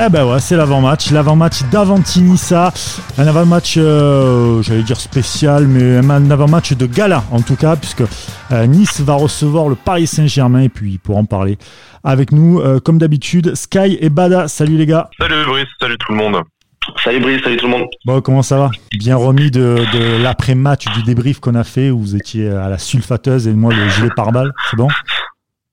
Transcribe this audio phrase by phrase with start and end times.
[0.00, 2.72] Eh ben ouais, c'est l'avant-match, l'avant-match d'Avantinissa,
[3.18, 8.02] un avant-match, euh, j'allais dire spécial, mais un avant-match de gala en tout cas, puisque
[8.52, 10.62] euh, Nice va recevoir le Paris Saint-Germain.
[10.62, 11.58] Et puis pour en parler
[12.04, 14.48] avec nous, euh, comme d'habitude, Sky et Bada.
[14.48, 15.10] Salut les gars.
[15.20, 16.42] Salut Brice, salut tout le monde.
[17.04, 17.86] Salut Brice, salut tout le monde.
[18.06, 18.70] Bon, comment ça va?
[18.98, 22.78] Bien remis de, de l'après-match du débrief qu'on a fait où vous étiez à la
[22.78, 24.88] sulfateuse et moi le gilet pare-balles, c'est bon?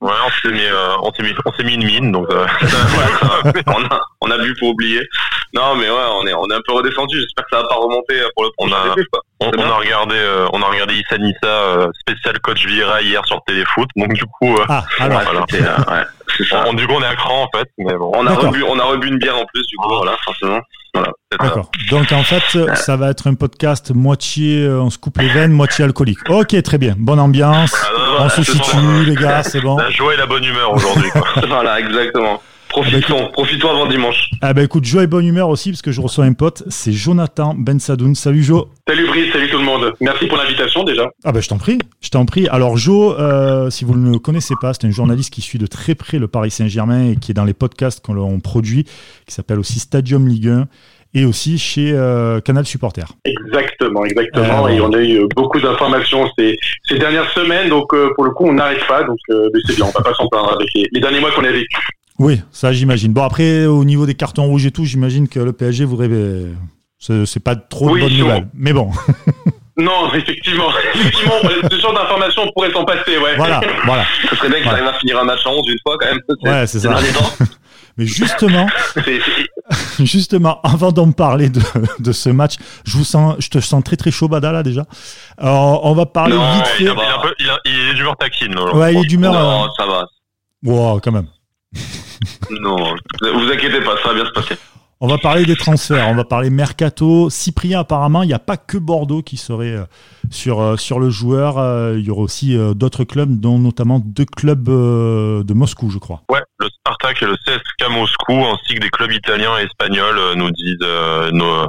[0.01, 2.45] Ouais, on s'est mis, euh, on s'est mis, on s'est mis une mine, donc euh,
[3.67, 5.05] on, a, on a bu pour oublier.
[5.53, 7.19] Non, mais ouais, on est, on est un peu redescendu.
[7.19, 8.95] J'espère que ça va pas remonter pour le on a,
[9.41, 13.25] on, on, a regardé, euh, on a regardé Issa Nissa euh, spécial coach Vira hier
[13.25, 15.41] sur Téléfoot, donc du coup, euh, ah, alors, voilà.
[15.41, 16.05] ouais,
[16.45, 16.63] ça.
[16.67, 18.11] On, du coup, on est à cran en fait, mais bon.
[18.15, 20.59] On a rebu, on a rebu une bière en plus, du coup, voilà, forcément.
[20.93, 21.11] Voilà.
[21.39, 21.69] D'accord.
[21.91, 25.85] Donc en fait, ça va être un podcast moitié on se coupe les veines, moitié
[25.85, 26.27] alcoolique.
[26.29, 26.95] Ok, très bien.
[26.97, 27.75] Bonne ambiance.
[27.95, 29.77] Voilà, on se situe, les gars, c'est bon.
[29.77, 31.09] La joie et la bonne humeur aujourd'hui.
[31.47, 32.41] voilà, exactement.
[32.69, 34.29] Profitons, profitons avant dimanche.
[34.41, 36.91] Ah bah écoute, joie et bonne humeur aussi parce que je reçois un pote, c'est
[36.91, 38.13] Jonathan Ben Sadoun.
[38.13, 38.69] Salut Jo.
[38.87, 39.93] Salut Brice, salut tout le monde.
[39.99, 41.09] Merci pour l'invitation déjà.
[41.23, 42.47] Ah bah je t'en prie, je t'en prie.
[42.47, 45.65] Alors Jo, euh, si vous ne le connaissez pas, c'est un journaliste qui suit de
[45.65, 48.83] très près le Paris Saint-Germain et qui est dans les podcasts qu'on produit,
[49.25, 50.67] qui s'appelle aussi Stadium Ligue 1
[51.15, 53.05] et aussi chez euh, Canal Supporter.
[53.25, 54.67] Exactement, exactement.
[54.67, 56.55] Euh, et on a eu beaucoup d'informations ces,
[56.87, 59.97] ces, dernières semaines, donc euh, pour le coup on n'arrête pas, donc c'est bien, on
[59.97, 61.77] va pas s'en plaindre avec les, les derniers mois qu'on a vécu.
[62.19, 63.13] Oui, ça j'imagine.
[63.13, 66.09] Bon après, au niveau des cartons rouges et tout, j'imagine que le PSG voudrait...
[66.99, 68.91] C'est pas trop oui, de bonnes nouvelles, mais bon.
[69.79, 71.35] Non, effectivement, effectivement,
[71.71, 73.37] ce genre d'informations on pourrait s'en passer, ouais.
[73.37, 74.05] Voilà, voilà.
[74.29, 74.89] Ce serait bien qu'il voilà.
[74.89, 76.19] à finir un match en 11 une fois quand même.
[76.43, 76.97] Ouais, c'est ça.
[77.97, 78.67] Mais justement,
[79.99, 81.61] justement, avant d'en parler de,
[81.99, 84.85] de, ce match, je vous sens, je te sens très très chaud, Bada là déjà.
[85.37, 86.83] Alors, on va parler non, vite fait.
[86.83, 88.57] Il, il, peu, il, a, il est d'humeur taquine.
[88.73, 89.33] Ouais, il est d'humeur.
[89.33, 89.67] Non, euh...
[89.77, 90.05] ça va.
[90.63, 91.27] Wow, quand même.
[92.61, 92.75] Non,
[93.21, 94.55] vous inquiétez pas, ça va bien se passer.
[95.01, 97.29] On va parler des transferts, on va parler mercato.
[97.29, 99.85] Cyprien, apparemment, il n'y a pas que Bordeaux qui serait euh,
[100.29, 101.57] sur, euh, sur le joueur.
[101.57, 106.23] Euh, il y aura aussi d'autres clubs, dont notamment deux clubs de Moscou, je crois.
[106.29, 110.51] Ouais, le Spartak et le CSK Moscou, ainsi que des clubs italiens et espagnols, nous
[110.51, 110.85] disent
[111.31, 111.67] nos,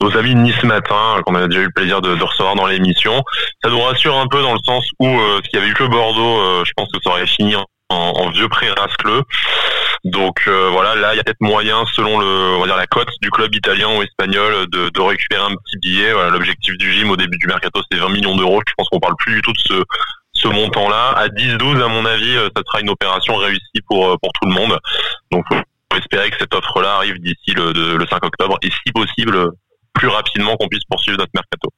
[0.00, 2.66] nos, amis de Nice Matin, qu'on a déjà eu le plaisir de, de recevoir dans
[2.66, 3.24] l'émission.
[3.64, 6.64] Ça nous rassure un peu dans le sens où s'il y avait eu que Bordeaux,
[6.64, 9.22] je pense que ça aurait fini en, en vieux pré rascleux.
[10.04, 12.86] Donc euh, voilà, là il y a peut-être moyen, selon le, on va dire la
[12.86, 16.12] cote du club italien ou espagnol, de, de récupérer un petit billet.
[16.12, 18.62] Voilà, L'objectif du gym au début du mercato c'était 20 millions d'euros.
[18.66, 19.84] Je pense qu'on parle plus du tout de ce,
[20.32, 21.10] ce montant-là.
[21.10, 24.78] À 10-12, à mon avis, ça sera une opération réussie pour pour tout le monde.
[25.30, 29.50] Donc faut espérer que cette offre-là arrive d'ici le, le 5 octobre et si possible
[29.92, 31.68] plus rapidement qu'on puisse poursuivre notre mercato.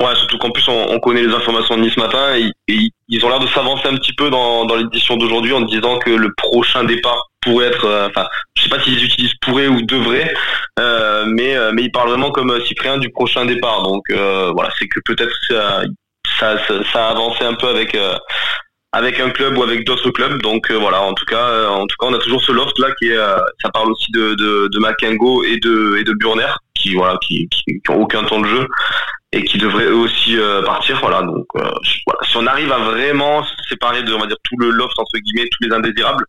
[0.00, 2.50] Ouais, surtout qu'en plus on, on, connaît les informations de Nice matin et,
[3.08, 6.10] ils ont l'air de s'avancer un petit peu dans, dans l'édition d'aujourd'hui en disant que
[6.10, 8.26] le prochain départ pourrait être, euh, enfin,
[8.56, 10.32] je sais pas s'ils utilisent pourrait ou devrait,
[10.78, 13.82] euh, mais euh, mais ils parlent vraiment comme Cyprien du prochain départ.
[13.82, 15.82] Donc euh, voilà, c'est que peut-être ça,
[16.38, 17.96] ça, ça, ça, a avancé un peu avec
[18.92, 20.40] avec un club ou avec d'autres clubs.
[20.40, 23.08] Donc voilà, en tout cas, en tout cas, on a toujours ce loft là qui
[23.08, 23.16] est,
[23.62, 27.48] ça parle aussi de de, de Makengo et de et de Burner qui voilà qui,
[27.48, 28.66] qui, qui ont aucun temps de jeu
[29.32, 30.98] et qui devraient eux aussi euh, partir.
[31.00, 31.62] Voilà, donc euh,
[32.06, 32.20] voilà.
[32.24, 35.48] si on arrive à vraiment séparer de, on va dire, tout le loft entre guillemets,
[35.50, 36.24] tous les indésirables,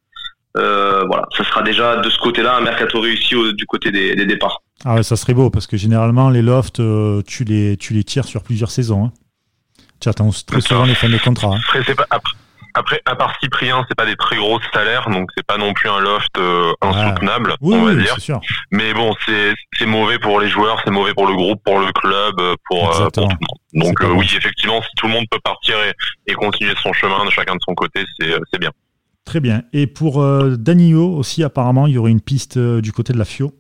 [0.58, 4.16] euh, voilà, ça sera déjà de ce côté-là un mercato réussi au, du côté des,
[4.16, 4.62] des, départs.
[4.86, 8.03] Ah ouais, ça serait beau parce que généralement les lofts, euh, tu les tu les
[8.03, 9.06] tires sur plusieurs saisons.
[9.06, 9.12] Hein.
[10.00, 11.56] Tu attends très souvent les fins de contrat.
[11.56, 11.59] Hein.
[11.63, 12.34] Après, c'est pas, après,
[12.73, 15.89] après, à part Cyprien, c'est pas des très gros salaires, donc c'est pas non plus
[15.89, 17.57] un loft euh, insoutenable, ah.
[17.61, 18.19] oui, on va oui, dire.
[18.19, 18.39] Sûr.
[18.72, 21.91] Mais bon, c'est c'est mauvais pour les joueurs, c'est mauvais pour le groupe, pour le
[21.91, 22.35] club,
[22.69, 23.38] pour, euh, pour tout le monde.
[23.73, 25.94] Donc euh, oui, effectivement, si tout le monde peut partir et,
[26.31, 28.72] et continuer son chemin de chacun de son côté, c'est c'est bien.
[29.25, 29.63] Très bien.
[29.72, 33.17] Et pour euh, Danilo aussi, apparemment, il y aurait une piste euh, du côté de
[33.17, 33.53] la FIO.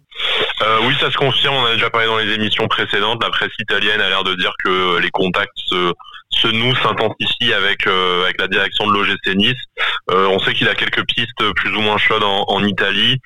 [0.61, 1.55] Euh, oui, ça se confirme.
[1.55, 3.23] On a déjà parlé dans les émissions précédentes.
[3.23, 5.93] La presse italienne a l'air de dire que les contacts se,
[6.33, 9.53] se nouent, s'intensifient avec euh, avec la direction de l'OGC Nice.
[10.11, 13.17] Euh, on sait qu'il a quelques pistes plus ou moins chaudes en, en, Italie.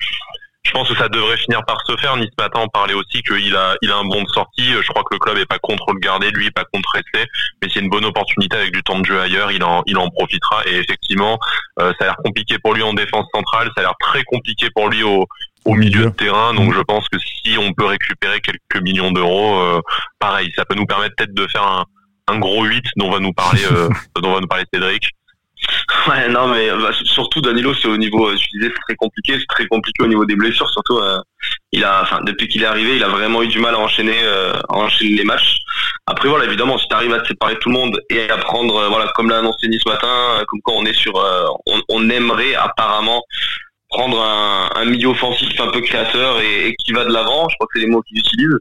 [0.64, 2.16] Je pense que ça devrait finir par se faire.
[2.16, 4.72] Nice Matin en parlait aussi qu'il a il a un bon de sortie.
[4.72, 7.26] Je crois que le club est pas contre le garder, lui est pas contre rester.
[7.62, 10.08] Mais c'est une bonne opportunité avec du temps de jeu ailleurs, il en il en
[10.10, 10.62] profitera.
[10.66, 11.38] Et effectivement,
[11.80, 13.70] euh, ça a l'air compliqué pour lui en défense centrale.
[13.76, 15.26] Ça a l'air très compliqué pour lui au
[15.64, 16.54] au milieu de terrain.
[16.54, 19.80] Donc je pense que si on peut récupérer quelques millions d'euros, euh,
[20.18, 21.84] pareil, ça peut nous permettre peut-être de faire un,
[22.28, 23.88] un, gros 8 dont va nous parler euh,
[24.20, 25.10] dont va nous parler Cédric.
[26.06, 29.46] Ouais, non, mais bah, surtout Danilo, c'est au niveau, je disais, c'est très compliqué, c'est
[29.48, 30.70] très compliqué au niveau des blessures.
[30.70, 31.18] Surtout, euh,
[31.72, 34.20] il a, enfin, depuis qu'il est arrivé, il a vraiment eu du mal à enchaîner,
[34.22, 35.58] euh, à enchaîner les matchs.
[36.06, 38.88] Après, voilà, évidemment, si tu arrives à te séparer tout le monde et à prendre,
[38.88, 41.14] voilà, comme l'a annoncé Nice ce matin, comme quoi on est sur,
[41.66, 43.22] on, on aimerait apparemment
[43.88, 47.48] prendre un, un, milieu offensif un peu créateur et, qui va de l'avant.
[47.48, 48.58] Je crois que c'est les mots qu'ils utilisent.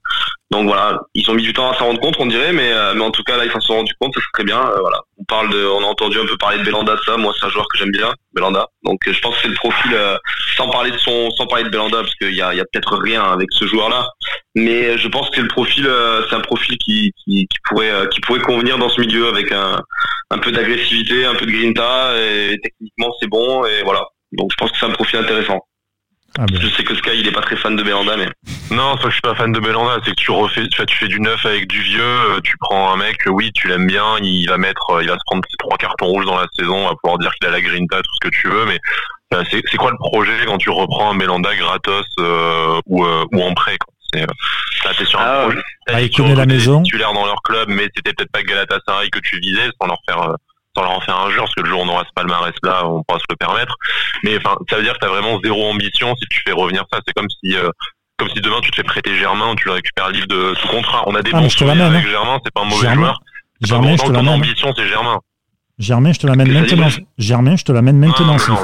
[0.50, 2.94] Donc voilà, ils ont mis du temps à s'en rendre compte, on dirait, mais, euh,
[2.96, 4.62] mais en tout cas là ils s'en sont rendus compte, ça serait bien.
[4.62, 7.18] Euh, voilà, on parle de, on a entendu un peu parler de Belanda, ça.
[7.18, 8.66] Moi c'est un joueur que j'aime bien, Belanda.
[8.84, 10.18] Donc je pense que c'est le profil, euh,
[10.56, 12.96] sans parler de son, sans parler de Belanda, parce qu'il y a, y a peut-être
[12.98, 14.08] rien avec ce joueur-là,
[14.56, 15.90] mais je pense que le profil,
[16.30, 19.82] c'est un profil qui, qui, qui pourrait, qui pourrait convenir dans ce milieu avec un,
[20.32, 24.08] un peu d'agressivité, un peu de grinta, et techniquement c'est bon, et voilà.
[24.32, 25.62] Donc je pense que c'est un profil intéressant.
[26.38, 26.60] Ah ben.
[26.62, 28.28] Je sais que Sky il est pas très fan de Belanda mais
[28.70, 31.08] non c'est que je suis pas fan de Belanda c'est que tu refais tu, fais
[31.08, 34.46] du neuf avec du vieux euh, tu prends un mec oui tu l'aimes bien il
[34.48, 36.90] va mettre euh, il va se prendre ses trois cartons rouges dans la saison on
[36.90, 38.78] va pouvoir dire qu'il a la grinta tout ce que tu veux mais
[39.34, 42.06] euh, c'est quoi le projet quand tu reprends un Belanda gratos
[42.86, 43.78] ou, ou en prêt
[44.14, 48.14] c'est euh, sur un ah, projet ah, la maison titulaire dans leur club mais c'était
[48.14, 50.36] peut-être pas Galatasaray que tu visais sans leur faire
[50.78, 52.54] sans leur en faire un jour, parce que le jour où on aura ce palmarès
[52.64, 53.76] là, on pourra se le permettre.
[54.24, 57.00] Mais enfin, ça veut dire que t'as vraiment zéro ambition si tu fais revenir ça.
[57.06, 57.70] C'est comme si euh,
[58.18, 61.04] comme si demain tu te fais prêter Germain tu le récupères livre de sous contrat.
[61.08, 62.10] On a des ah, bons souvenirs avec hein.
[62.10, 63.20] Germain, c'est pas un mauvais joueur.
[63.62, 64.30] Germain, je te l'amène.
[64.30, 65.20] ambition, c'est Germain.
[65.80, 66.90] Germain, je te l'amène maintenant.
[67.18, 68.56] Germain, je te l'amène maintenant s'il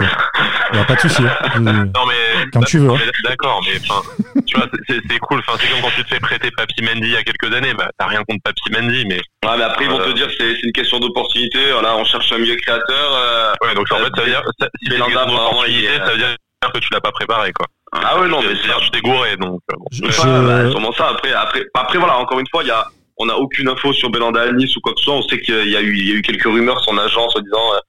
[0.73, 0.77] faut.
[0.77, 1.23] Il n'y a pas de souci.
[1.23, 1.59] Hein.
[1.59, 2.49] Non, mais.
[2.51, 2.89] Quand tu veux.
[2.89, 2.99] Hein.
[3.23, 4.01] D'accord, mais enfin,
[4.45, 5.39] tu vois, c'est cool.
[5.39, 7.73] Enfin, c'est comme quand tu te fais prêter Papy Mendy il y a quelques années.
[7.73, 9.17] Bah, t'as rien contre Papy Mendy, mais.
[9.45, 11.71] Ouais, mais après, ils vont te dire que c'est une question d'opportunité.
[11.71, 13.13] Voilà, on cherche un milieu créateur.
[13.13, 16.17] Euh, ouais, donc en fait, ça veut dire, ça, si c'est une opportunité, ça veut
[16.17, 16.35] dire
[16.73, 17.67] que tu l'as pas préparé, quoi.
[17.91, 18.85] Ah ouais, non, mais c'est.
[18.85, 19.59] Je t'ai gouré, donc.
[19.69, 19.85] Bon.
[19.91, 21.09] Je, sûrement ça.
[21.09, 22.85] Après, après, après, voilà, encore une fois, il y a,
[23.17, 25.15] on n'a aucune info sur Belanda à Nice ou quoi que ce soit.
[25.15, 27.41] On sait qu'il y a eu, il y a eu quelques rumeurs, son agence en
[27.41, 27.79] disant, euh,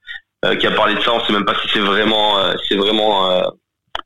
[0.55, 1.13] qui a parlé de ça.
[1.13, 3.41] On sait même pas si c'est vraiment, euh, c'est vraiment euh,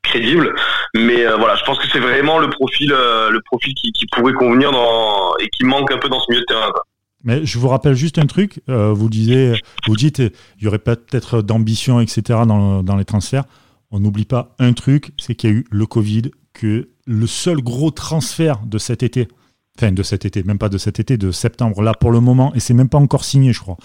[0.04, 0.56] crédible.
[0.96, 4.72] Mais voilà, je pense que c'est vraiment le profil, le profil qui, qui, pourrait convenir
[4.72, 6.72] dans et qui manque un peu dans ce milieu de terrain.
[7.24, 8.62] Mais je vous rappelle juste un truc.
[8.68, 12.22] vous disiez, vous dites, il y aurait peut-être d'ambition, etc.
[12.48, 13.44] Dans, dans les transferts.
[13.92, 17.58] On n'oublie pas un truc, c'est qu'il y a eu le Covid, que le seul
[17.58, 19.28] gros transfert de cet été,
[19.78, 22.54] enfin de cet été, même pas de cet été, de septembre, là pour le moment,
[22.54, 23.78] et c'est même pas encore signé, je crois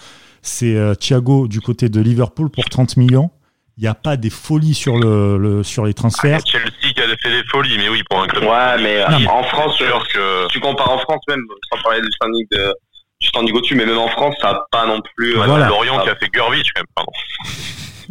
[0.45, 3.31] c'est euh, Thiago du côté de Liverpool pour 30 millions.
[3.77, 6.39] Il n'y a pas des folies sur, le, sur les transferts.
[6.41, 8.43] Ah, Chelsea qui a fait des folies, mais oui, pour un club.
[8.43, 10.47] Ouais, mais euh, en France, que...
[10.47, 12.73] tu compares en France même, sans parler du standing de,
[13.19, 15.37] du standing au-dessus, mais même en France, ça n'a pas non plus.
[15.37, 17.11] Euh, Lorient qui a fait Gurvich, même, pardon.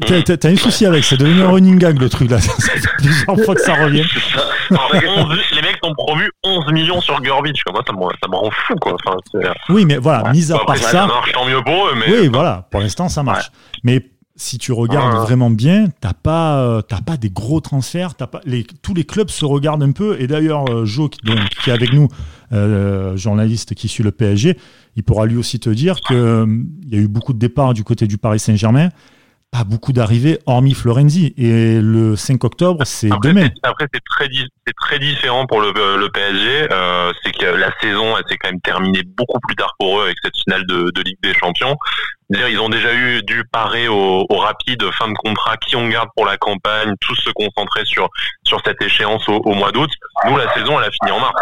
[0.00, 2.40] T'as un souci avec, c'est devenu un running gag le truc là.
[2.40, 4.04] Ça fait plusieurs fois que ça revient.
[4.70, 7.62] les mecs ont promu 11 millions sur Gurbich.
[7.70, 8.96] Moi, ça me, ça me rend fou quoi.
[9.04, 9.16] Enfin,
[9.68, 10.90] oui, mais voilà, mis à part ça.
[10.90, 11.94] Ça marche tant mieux pour eux.
[11.96, 12.12] Mais...
[12.12, 13.50] Oui, voilà, pour l'instant ça marche.
[13.82, 18.14] Mais si tu regardes vraiment bien, t'as pas, euh, pas des gros transferts.
[18.20, 20.20] As pas, les, tous les clubs se regardent un peu.
[20.20, 21.20] Et d'ailleurs, euh, Joe, qui,
[21.62, 22.08] qui, est avec nous,
[22.52, 24.58] euh, journaliste qui suit le PSG,
[24.96, 26.46] il pourra lui aussi te dire qu'il euh,
[26.86, 28.90] y a eu beaucoup de départs du côté du Paris Saint-Germain
[29.54, 31.32] pas beaucoup d'arrivées, hormis Florenzi.
[31.38, 33.48] Et le 5 octobre, c'est demain.
[33.62, 34.28] Après, c'est très,
[34.66, 36.72] c'est très différent pour le, le PSG.
[36.72, 40.04] Euh, c'est que la saison, elle s'est quand même terminée beaucoup plus tard pour eux
[40.04, 41.76] avec cette finale de, de Ligue des Champions.
[42.30, 46.08] Ils ont déjà eu dû parer au, au, rapide fin de contrat, qui on garde
[46.16, 48.08] pour la campagne, tous se concentrer sur
[48.42, 49.90] sur cette échéance au, au mois d'août.
[50.26, 51.34] Nous, la saison, elle a fini en mars.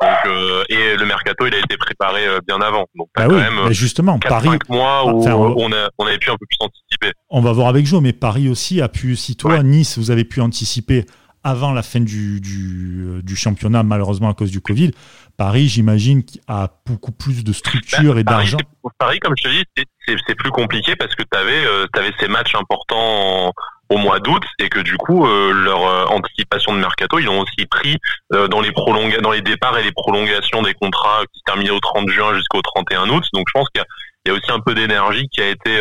[0.00, 2.86] Donc, euh, et le mercato, il a été préparé euh, bien avant.
[2.94, 6.30] Donc, bah quand même justement, 4, Paris, 5 mois où on, a, on avait pu
[6.30, 7.12] un peu plus anticiper.
[7.30, 10.24] On va voir avec Joe, mais Paris aussi a pu, si toi, Nice, vous avez
[10.24, 11.04] pu anticiper
[11.44, 14.90] avant la fin du, du, euh, du, championnat, malheureusement à cause du Covid,
[15.36, 18.58] Paris, j'imagine, a beaucoup plus de structure bah, et d'argent.
[18.98, 19.64] Paris, comme je te dis,
[20.06, 23.52] c'est plus compliqué parce que tu avais, euh, avais, ces matchs importants
[23.90, 27.40] au mois d'août et que du coup euh, leur euh, anticipation de mercato ils ont
[27.40, 27.96] aussi pris
[28.34, 31.70] euh, dans les prolonga dans les départs et les prolongations des contrats qui se terminaient
[31.70, 33.24] au 30 juin jusqu'au 31 août.
[33.32, 33.82] Donc je pense qu'il
[34.26, 35.80] y, a aussi un peu d'énergie qui a été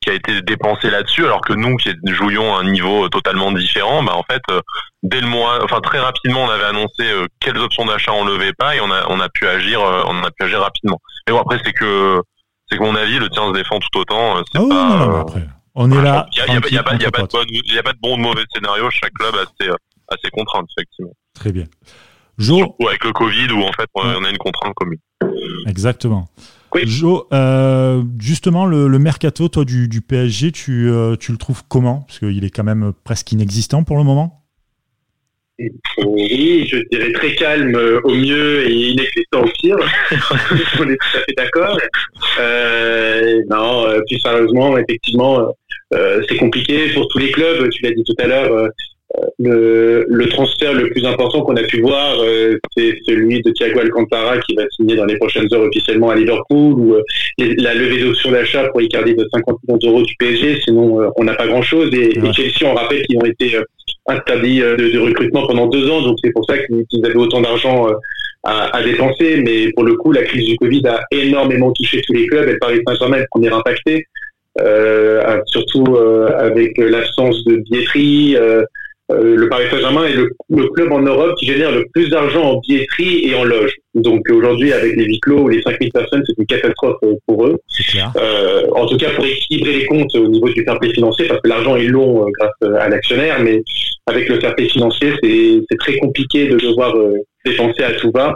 [0.00, 4.02] qui a été dépensée là-dessus alors que nous qui jouions à un niveau totalement différent
[4.02, 4.42] bah en fait
[5.02, 7.04] dès le mois enfin très rapidement on avait annoncé
[7.40, 10.30] quelles options d'achat on levait pas et on a on a pu agir on a
[10.30, 11.00] pu agir rapidement.
[11.26, 12.20] Mais bon après c'est que
[12.68, 15.20] c'est que mon avis le tien se défend tout autant c'est ah pas non, non,
[15.22, 16.26] après on est là.
[16.36, 18.90] Il n'y a, pas de bon ou de mauvais scénario.
[18.90, 21.12] Chaque club a ses, a ses contraintes, effectivement.
[21.34, 21.64] Très bien.
[22.38, 22.76] Jo.
[22.80, 24.98] Ou avec le Covid, où en fait, on a une contrainte commune.
[25.66, 26.28] Exactement.
[26.74, 26.82] Oui.
[26.86, 31.62] Jo, euh, justement, le, le, mercato, toi, du, du PSG, tu, euh, tu le trouves
[31.68, 32.04] comment?
[32.08, 34.44] Parce qu'il est quand même presque inexistant pour le moment.
[36.04, 39.76] Oui, je dirais très calme euh, au mieux et inexistant au pire.
[40.80, 41.78] On est tout à fait d'accord.
[42.40, 45.46] Euh, non, euh, plus sérieusement, effectivement, euh,
[46.28, 47.68] c'est compliqué pour tous les clubs.
[47.70, 48.52] Tu l'as dit tout à l'heure.
[48.52, 48.68] Euh,
[49.38, 52.16] le, le, transfert le plus important qu'on a pu voir,
[52.76, 56.72] c'est celui de Thiago Alcantara qui va signer dans les prochaines heures officiellement à Liverpool,
[56.72, 56.96] ou
[57.38, 60.62] la levée d'option d'achat pour Icardi de 50 millions d'euros du PSG.
[60.64, 61.90] Sinon, on n'a pas grand-chose.
[61.92, 63.56] Et, et, Chelsea, on rappelle qu'ils ont été
[64.06, 67.86] interdit de, recrutement pendant deux ans, donc c'est pour ça qu'ils avaient autant d'argent
[68.44, 69.42] à, dépenser.
[69.44, 72.56] Mais pour le coup, la crise du Covid a énormément touché tous les clubs et
[72.58, 74.06] Paris Saint-Germain est le premier impacté,
[75.46, 75.96] surtout
[76.36, 78.36] avec l'absence de billetterie.
[79.12, 82.60] Euh, le Paris Saint-Germain est le, club en Europe qui génère le plus d'argent en
[82.60, 83.74] billetterie et en loge.
[83.94, 87.46] Donc aujourd'hui, avec les huis clos ou les 5000 personnes, c'est une catastrophe euh, pour
[87.46, 87.58] eux.
[88.16, 91.40] Euh, en tout cas, pour équilibrer les comptes au niveau du fair play financier, parce
[91.42, 93.62] que l'argent est long grâce à l'actionnaire, mais
[94.06, 96.96] avec le fair play financier, c'est très compliqué de devoir
[97.44, 98.34] dépenser à tout va.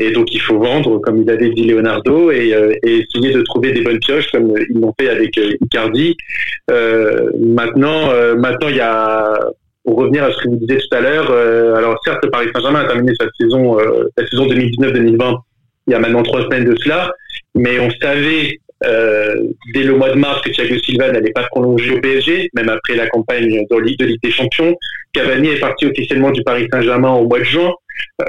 [0.00, 3.72] Et donc il faut vendre, comme il avait dit Leonardo, et, et essayer de trouver
[3.72, 6.16] des bonnes pioches, comme ils l'ont fait avec Icardi.
[6.68, 9.38] maintenant, maintenant il y a
[9.84, 12.80] pour revenir à ce que vous disiez tout à l'heure, euh, alors certes, Paris Saint-Germain
[12.80, 15.38] a terminé sa saison, euh, la saison 2019-2020
[15.86, 17.12] il y a maintenant trois semaines de cela,
[17.54, 19.34] mais on savait euh,
[19.74, 22.94] dès le mois de mars que Thiago Silva n'allait pas prolonger au PSG, même après
[22.94, 24.76] la campagne de Ligue des Champions.
[25.12, 27.72] Cavani est parti officiellement du Paris Saint-Germain au mois de juin,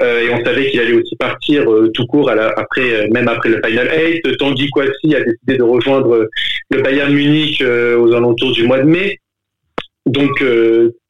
[0.00, 3.88] et on savait qu'il allait aussi partir tout court après, même après le Final
[4.24, 4.36] 8.
[4.38, 6.28] Tanguy Kouassi a décidé de rejoindre
[6.70, 9.18] le Bayern Munich aux alentours du mois de mai.
[10.06, 10.42] Donc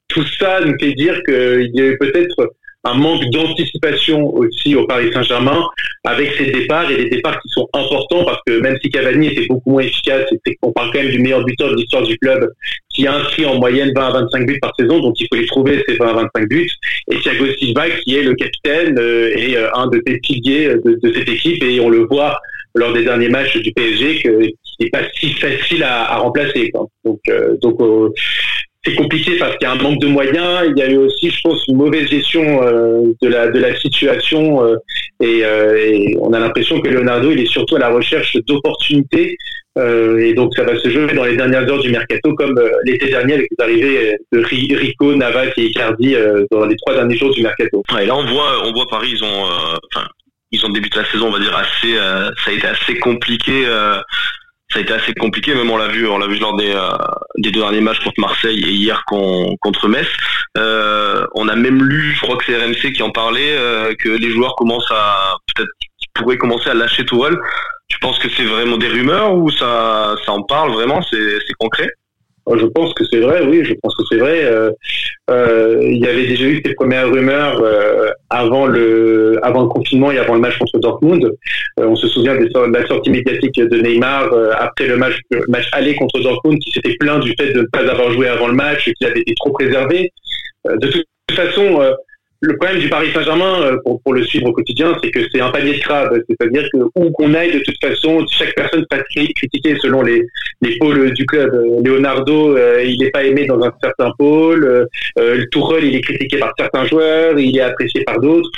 [0.08, 2.52] tout ça nous fait dire qu'il y avait peut-être
[2.84, 5.62] un manque d'anticipation aussi au Paris Saint-Germain
[6.04, 9.46] avec ces départs et des départs qui sont importants parce que même si Cavani était
[9.46, 10.28] beaucoup moins efficace,
[10.62, 12.50] on parle quand même du meilleur buteur de l'histoire du club
[12.88, 15.82] qui inscrit en moyenne 20 à 25 buts par saison, donc il faut les trouver
[15.86, 16.70] ces 20 à 25 buts.
[17.10, 21.28] Et Thiago Silva qui est le capitaine euh, et euh, un de piliers de, cette
[21.28, 22.40] équipe et on le voit
[22.74, 24.40] lors des derniers matchs du PSG que
[24.80, 26.72] n'est pas si facile à, remplacer.
[27.04, 27.78] Donc, euh, donc
[28.84, 30.64] c'est compliqué parce qu'il y a un manque de moyens.
[30.68, 33.76] Il y a eu aussi, je pense, une mauvaise gestion euh, de la de la
[33.76, 34.76] situation euh,
[35.22, 39.36] euh, et, on a l'impression que Leonardo il est surtout à la recherche d'opportunités
[39.78, 43.34] et donc ça va se jouer dans les dernières heures du mercato comme l'été dernier
[43.34, 46.14] avec l'arrivée de Rico, Navas et Icardi
[46.50, 47.82] dans les trois derniers jours du mercato.
[47.98, 49.46] et là on voit on voit Paris ils ont
[50.50, 53.64] ils ont débuté la saison on va dire assez ça a été assez compliqué
[54.72, 55.54] ça a été assez compliqué.
[55.54, 56.90] Même on l'a vu, on l'a vu lors des, euh,
[57.38, 60.08] des deux derniers matchs contre Marseille et hier contre Metz.
[60.58, 64.08] Euh, on a même lu, je crois que c'est RMC qui en parlait, euh, que
[64.08, 65.70] les joueurs commencent à peut-être
[66.14, 67.38] pourraient commencer à lâcher Tourelle.
[67.88, 71.90] Tu penses que c'est vraiment des rumeurs ou ça, ça en parle vraiment C'est concret?
[72.48, 74.44] Je pense que c'est vrai, oui, je pense que c'est vrai.
[74.44, 74.70] Euh,
[75.30, 80.10] euh, il y avait déjà eu ces premières rumeurs euh, avant le avant le confinement
[80.10, 81.30] et avant le match contre Dortmund.
[81.78, 85.18] on se souvient de la sortie médiatique de Neymar après le match
[85.48, 88.48] match aller contre Dortmund, qui s'était plaint du fait de ne pas avoir joué avant
[88.48, 90.12] le match, qu'il avait été trop préservé.
[90.64, 91.80] de toute façon
[92.42, 95.40] le problème du Paris Saint-Germain, euh, pour, pour, le suivre au quotidien, c'est que c'est
[95.40, 96.20] un panier de crabes.
[96.28, 100.26] C'est-à-dire que où qu'on aille, de toute façon, chaque personne sera critiquée selon les,
[100.60, 101.54] les pôles du club.
[101.54, 104.88] Euh, Leonardo, euh, il n'est pas aimé dans un certain pôle.
[105.16, 107.38] le Tourelle, il est critiqué par certains joueurs.
[107.38, 108.50] Il est apprécié par d'autres.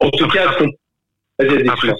[0.00, 0.50] en tout cas,
[1.38, 1.90] après,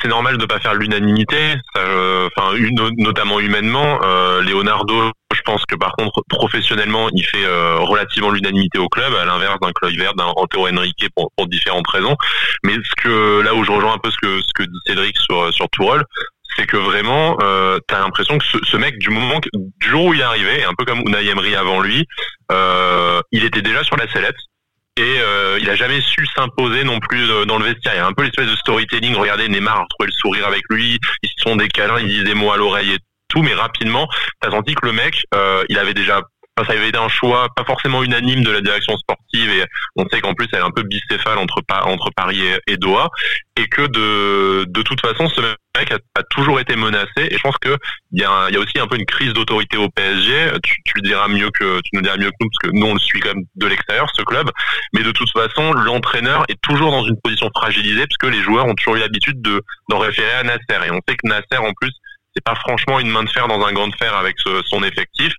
[0.00, 1.36] c'est normal de pas faire l'unanimité,
[1.74, 2.56] enfin,
[2.96, 4.00] notamment humainement.
[4.02, 9.14] Euh, Leonardo, je pense que par contre, professionnellement, il fait euh, relativement l'unanimité au club,
[9.14, 12.16] à l'inverse d'un Chloé Vert, d'un Antero Henrique pour, pour différentes raisons.
[12.64, 15.16] Mais ce que là où je rejoins un peu ce que ce que dit Cédric
[15.18, 16.02] sur sur Tourelle,
[16.56, 20.20] c'est que vraiment, euh, t'as l'impression que ce, mec, du moment du jour où il
[20.20, 22.04] est arrivé, un peu comme Unai Emery avant lui,
[22.50, 24.36] euh, il était déjà sur la sellette
[24.96, 25.18] et
[25.60, 27.94] il a jamais su s'imposer non plus dans le vestiaire.
[27.94, 29.14] Il y a un peu l'espèce de storytelling.
[29.14, 32.24] Regardez, Neymar a trouvé le sourire avec lui, ils se sont des câlins, ils disent
[32.24, 32.98] des mots à l'oreille et
[33.28, 34.08] tout, mais rapidement,
[34.40, 36.22] t'as senti que le mec, euh, il avait déjà
[36.64, 39.64] ça avait été un choix pas forcément unanime de la direction sportive et
[39.96, 41.62] on sait qu'en plus elle est un peu bicéphale entre
[42.16, 43.08] Paris et, Doha
[43.56, 45.40] et que de de toute façon ce
[45.76, 47.76] mec a, toujours été menacé et je pense que
[48.12, 51.28] il y a aussi un peu une crise d'autorité au PSG tu, tu le diras
[51.28, 53.34] mieux que tu nous diras mieux que nous parce que nous on le suit quand
[53.34, 54.50] même de l'extérieur ce club.
[54.92, 58.66] Mais de toute façon l'entraîneur est toujours dans une position fragilisée parce que les joueurs
[58.66, 61.72] ont toujours eu l'habitude de d'en référer à Nasser et on sait que Nasser en
[61.80, 61.92] plus
[62.38, 65.32] c'est pas franchement une main de fer dans un gant de fer avec son effectif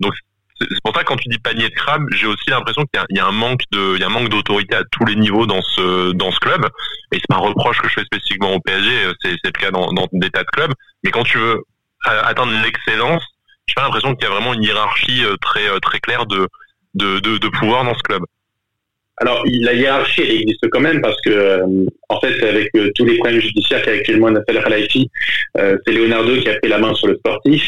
[0.00, 0.14] donc
[0.58, 3.18] c'est pour ça que quand tu dis panier de crabe, j'ai aussi l'impression qu'il y,
[3.18, 5.60] a un manque de, il y a un manque d'autorité à tous les niveaux dans
[5.60, 6.66] ce dans ce club.
[7.12, 8.90] Et c'est pas un reproche que je fais spécifiquement au PSG,
[9.22, 10.72] c'est le cas dans, des tas de clubs.
[11.04, 11.62] Mais quand tu veux
[12.06, 13.22] atteindre l'excellence,
[13.66, 16.48] j'ai l'impression qu'il y a vraiment une hiérarchie euh, très euh, très claire de,
[16.94, 18.22] de, de pouvoir dans ce club.
[19.18, 23.16] Alors, la hiérarchie, elle existe quand même parce que, euh, en fait, avec tous les
[23.16, 25.10] problèmes judiciaires qu'a actuellement Natal Khalifi,
[25.58, 27.62] euh, c'est Leonardo qui a pris la main sur le sportif.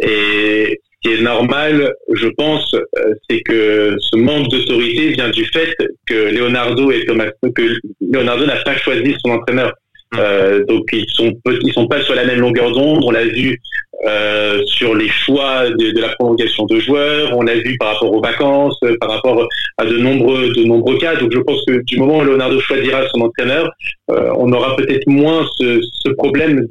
[0.00, 5.74] Et qui est normal, je pense, euh, c'est que ce manque d'autorité vient du fait
[6.06, 9.72] que Leonardo et Thomas, que Leonardo n'a pas choisi son entraîneur.
[10.16, 13.04] Euh, donc ils sont ils sont pas sur la même longueur d'onde.
[13.04, 13.60] On l'a vu
[14.06, 17.36] euh, sur les choix de, la prolongation de joueurs.
[17.36, 20.98] On l'a vu par rapport aux vacances, euh, par rapport à de nombreux de nombreux
[20.98, 21.16] cas.
[21.16, 23.68] Donc je pense que du moment où Leonardo choisira son entraîneur,
[24.12, 26.66] euh, on aura peut-être moins ce, problème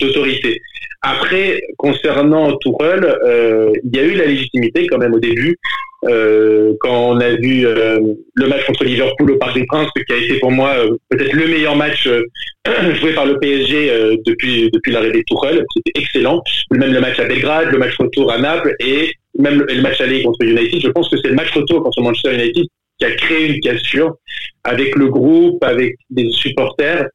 [0.00, 0.62] d'autorité.
[1.02, 5.56] Après, concernant Tourelle, euh, il y a eu la légitimité quand même au début.
[6.04, 7.98] Euh, quand on a vu euh,
[8.34, 11.32] le match contre Liverpool au Parc des Princes, qui a été pour moi euh, peut-être
[11.32, 12.22] le meilleur match euh,
[13.00, 16.42] joué par le PSG euh, depuis depuis l'arrivée de Tourelle, c'était excellent.
[16.70, 20.00] Même le match à Belgrade, le match retour à Naples et même le, le match
[20.00, 20.80] aller contre United.
[20.80, 22.66] Je pense que c'est le match retour contre Manchester United
[22.98, 24.16] qui a créé une cassure
[24.64, 27.08] avec le groupe, avec des supporters.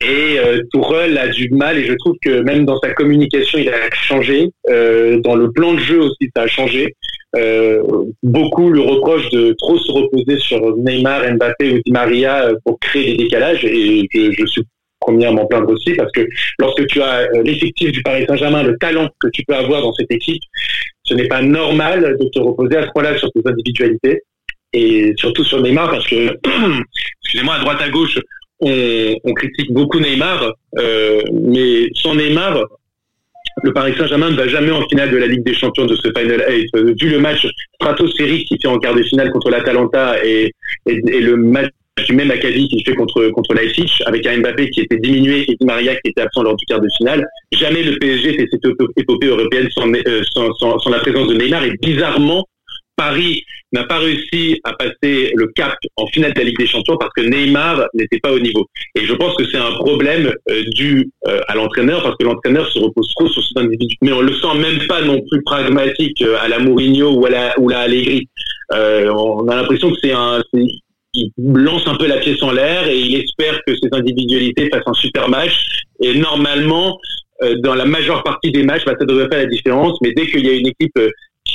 [0.00, 3.68] Et euh, Tourelle a du mal, et je trouve que même dans sa communication, il
[3.68, 4.50] a changé.
[4.68, 6.94] Euh, dans le plan de jeu aussi, ça a changé.
[7.34, 7.82] Euh,
[8.22, 12.78] beaucoup le reprochent de trop se reposer sur Neymar, Mbappé ou Di Maria euh, pour
[12.78, 14.62] créer des décalages, et je, je suis
[15.00, 16.26] premier à m'en plaindre aussi, parce que
[16.58, 20.10] lorsque tu as l'effectif du Paris Saint-Germain, le talent que tu peux avoir dans cette
[20.10, 20.42] équipe,
[21.04, 24.22] ce n'est pas normal de te reposer à ce point-là sur tes individualités
[24.72, 26.36] et surtout sur Neymar parce que,
[27.22, 28.18] excusez-moi, à droite à gauche,
[28.60, 32.64] on, critique beaucoup Neymar, euh, mais sans Neymar,
[33.62, 36.08] le Paris Saint-Germain ne va jamais en finale de la Ligue des Champions de ce
[36.16, 36.68] Final 8.
[36.76, 40.52] Euh, vu le match stratosphérique qu'il fait en quart de finale contre l'Atalanta et,
[40.86, 41.70] et, le match
[42.06, 45.56] du même Acadie qu'il fait contre contre Leipzig, avec un Mbappé qui était diminué et
[45.64, 48.64] Maria qui était absent lors du quart de finale, jamais le PSG fait cette
[48.96, 51.64] épopée européenne euh, sans, sans, sans la présence de Neymar.
[51.64, 52.44] Et bizarrement,
[52.96, 56.96] Paris n'a pas réussi à passer le cap en finale de la Ligue des Champions
[56.96, 58.66] parce que Neymar n'était pas au niveau.
[58.94, 62.66] Et je pense que c'est un problème euh, dû euh, à l'entraîneur parce que l'entraîneur
[62.72, 63.94] se repose trop sur cet individu.
[64.02, 67.30] Mais on le sent même pas non plus pragmatique euh, à la Mourinho ou à
[67.30, 70.42] la, ou on a l'impression que c'est un,
[71.14, 74.86] il lance un peu la pièce en l'air et il espère que ces individualités fassent
[74.86, 75.82] un super match.
[76.00, 76.98] Et normalement,
[77.58, 79.98] dans la majeure partie des matchs, bah, ça devrait faire la différence.
[80.02, 80.98] Mais dès qu'il y a une équipe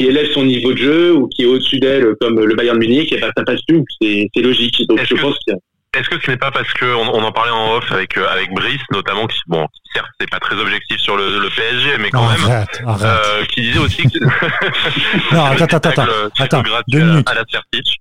[0.01, 3.11] qui élève son niveau de jeu ou qui est au-dessus d'elle, comme le Bayern Munich,
[3.13, 3.83] et ben, ça passe plus.
[4.01, 4.81] C'est logique.
[4.87, 5.53] Donc je pense que
[5.97, 8.49] est-ce que ce n'est pas parce que on, on, en parlait en off avec avec
[8.53, 12.23] Brice notamment qui bon certes c'est pas très objectif sur le, le PSG mais quand
[12.23, 13.03] non, même arrête, arrête.
[13.03, 14.19] Euh, qui disait aussi que
[15.35, 16.05] non attends attends attends
[16.39, 17.43] attends deux minutes à la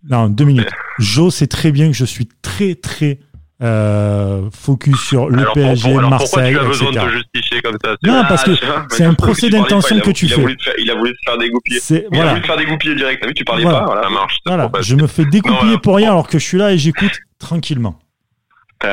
[0.08, 3.18] non deux minutes Joe sait très bien que je suis très très
[3.62, 6.66] euh, focus sur le alors, PSG, pour, alors Marseille, tu as etc.
[6.68, 8.52] besoin de te justifier comme ça Non, parce que
[8.90, 10.42] c'est un procès d'intention que tu il fais.
[10.42, 11.80] faire- il a voulu te faire dégoupiller.
[11.80, 12.30] C'est- Il a voilà.
[12.30, 13.20] voulu te faire dégoupiller direct.
[13.22, 13.80] T'as vu, tu parlais Voilà.
[13.80, 13.84] pas.
[13.86, 14.02] Voilà.
[14.04, 15.78] ça marche ça Voilà, je me fais découpiller Non, voilà.
[15.80, 17.98] pour rien alors que je suis là et j'écoute tranquillement.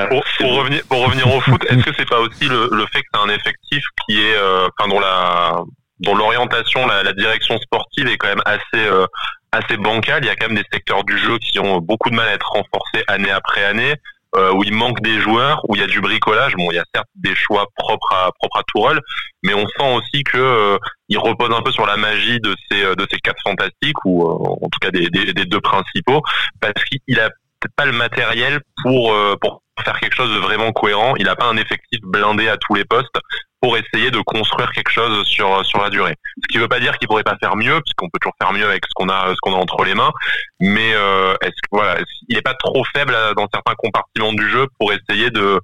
[0.10, 3.00] Pour, pour revenir pour revenir au foot, est-ce que c'est pas aussi le, le fait
[3.00, 5.62] que c'est un effectif qui est euh, enfin dont la
[6.02, 9.06] dont l'orientation, la, la direction sportive est quand même assez euh,
[9.54, 10.26] assez bancale?
[10.26, 12.34] Il y a quand même des secteurs du jeu qui ont beaucoup de mal à
[12.34, 13.94] être renforcés année après année,
[14.36, 16.56] euh, où il manque des joueurs, où il y a du bricolage.
[16.56, 19.00] Bon, il y a certes des choix propres à propres à Tourelle,
[19.44, 20.78] mais on sent aussi que euh,
[21.10, 24.24] il repose un peu sur la magie de ces euh, de ces quatre fantastiques ou
[24.24, 26.22] euh, en tout cas des, des, des deux principaux,
[26.60, 27.30] parce qu'il a
[27.76, 31.16] pas le matériel pour euh, pour faire quelque chose de vraiment cohérent.
[31.18, 33.18] Il n'a pas un effectif blindé à tous les postes
[33.62, 36.16] pour essayer de construire quelque chose sur sur la durée.
[36.44, 38.66] Ce qui veut pas dire qu'il pourrait pas faire mieux, puisqu'on peut toujours faire mieux
[38.66, 40.12] avec ce qu'on a ce qu'on a entre les mains.
[40.60, 41.98] Mais euh, est-ce que voilà,
[42.30, 45.60] il n'est pas trop faible à- dans certains compartiments du jeu pour essayer de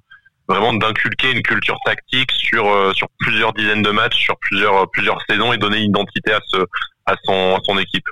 [0.48, 5.18] vraiment d'inculquer une culture tactique sur euh, sur plusieurs dizaines de matchs, sur plusieurs plusieurs
[5.28, 6.58] saisons et donner une identité à ce
[7.06, 8.04] à son à son équipe?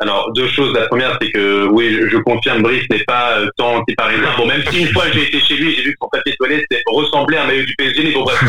[0.00, 0.74] Alors, deux choses.
[0.74, 4.28] La première, c'est que, oui, je, je confirme, Brice n'est pas euh, tant anti-parisien.
[4.36, 6.66] Bon, même si une fois j'ai été chez lui, j'ai vu que son papier toilette
[6.86, 8.40] ressemblait à un maillot du PSG, mais bon, bref.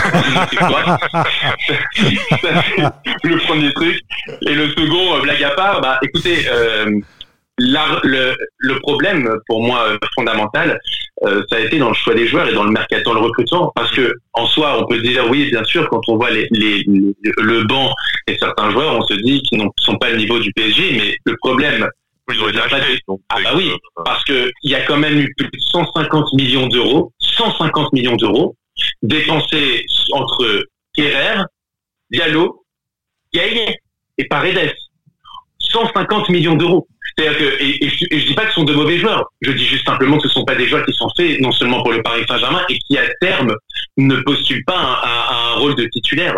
[3.23, 4.01] le premier truc.
[4.47, 6.99] Et le second, euh, blague à part, bah, écoutez, euh,
[7.57, 10.79] la- le, le problème, pour moi, fondamental,
[11.23, 13.71] euh, ça a été dans le choix des joueurs et dans le mercato, le recrutement.
[13.75, 16.83] Parce que, en soi, on peut dire, oui, bien sûr, quand on voit les, les,
[16.87, 17.91] les- le banc
[18.27, 21.15] et certains joueurs, on se dit qu'ils n'ont- sont pas le niveau du PSG, mais
[21.25, 21.87] le problème,
[22.33, 22.99] Ils ont été achetés.
[23.07, 23.69] donc Ah bah oui.
[23.69, 27.93] euh, parce que il y a quand même eu plus de 150 millions d'euros, 150
[27.93, 28.55] millions d'euros
[29.03, 30.63] dépensés entre
[30.95, 31.43] Kerrer,
[32.09, 32.65] Diallo,
[33.31, 33.77] Gay
[34.17, 34.73] et Paredes.
[35.75, 36.87] 150 millions d'euros.
[37.17, 39.25] C'est-à-dire que, et, et je, et je dis pas que ce sont de mauvais joueurs.
[39.41, 41.81] Je dis juste simplement que ce sont pas des joueurs qui sont faits non seulement
[41.83, 43.53] pour le Paris Saint-Germain et qui à terme
[43.97, 46.35] ne postulent pas à, à- à un rôle de titulaire.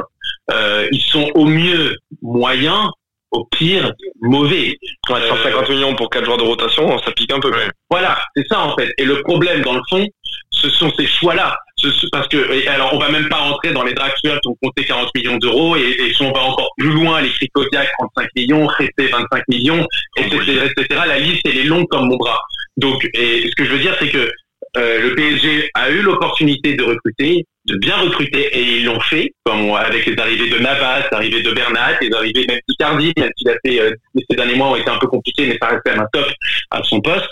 [0.51, 2.89] Euh, ils sont au mieux moyens,
[3.31, 4.77] au pire mauvais.
[5.09, 7.51] Ouais, 150 millions pour 4 joueurs de rotation, ça pique un peu.
[7.51, 7.67] Ouais.
[7.89, 8.93] Voilà, c'est ça en fait.
[8.97, 10.05] Et le problème, dans le fond,
[10.51, 11.57] ce sont ces choix-là.
[11.79, 14.57] Ce- ce- parce que, alors, on va même pas rentrer dans les Draxler qui ont
[14.63, 18.65] compté 40 millions d'euros, et, si on va encore plus loin, les Krikoviak 35 millions,
[18.67, 19.85] Resté 25 millions,
[20.17, 21.01] etc., etc.
[21.07, 22.39] La liste, elle est longue comme mon bras.
[22.77, 24.31] Donc, et ce que je veux dire, c'est que
[24.75, 29.31] euh, le PSG a eu l'opportunité de recruter, de bien recruter, et ils l'ont fait,
[29.45, 33.49] comme avec les arrivées de Navas, l'arrivée de Bernat, les arrivées même d'Icardi, même s'il
[33.49, 33.91] a fait, euh,
[34.29, 36.31] ces derniers mois ont été un peu compliqués, mais ça reste quand même un top
[36.71, 37.29] à son poste.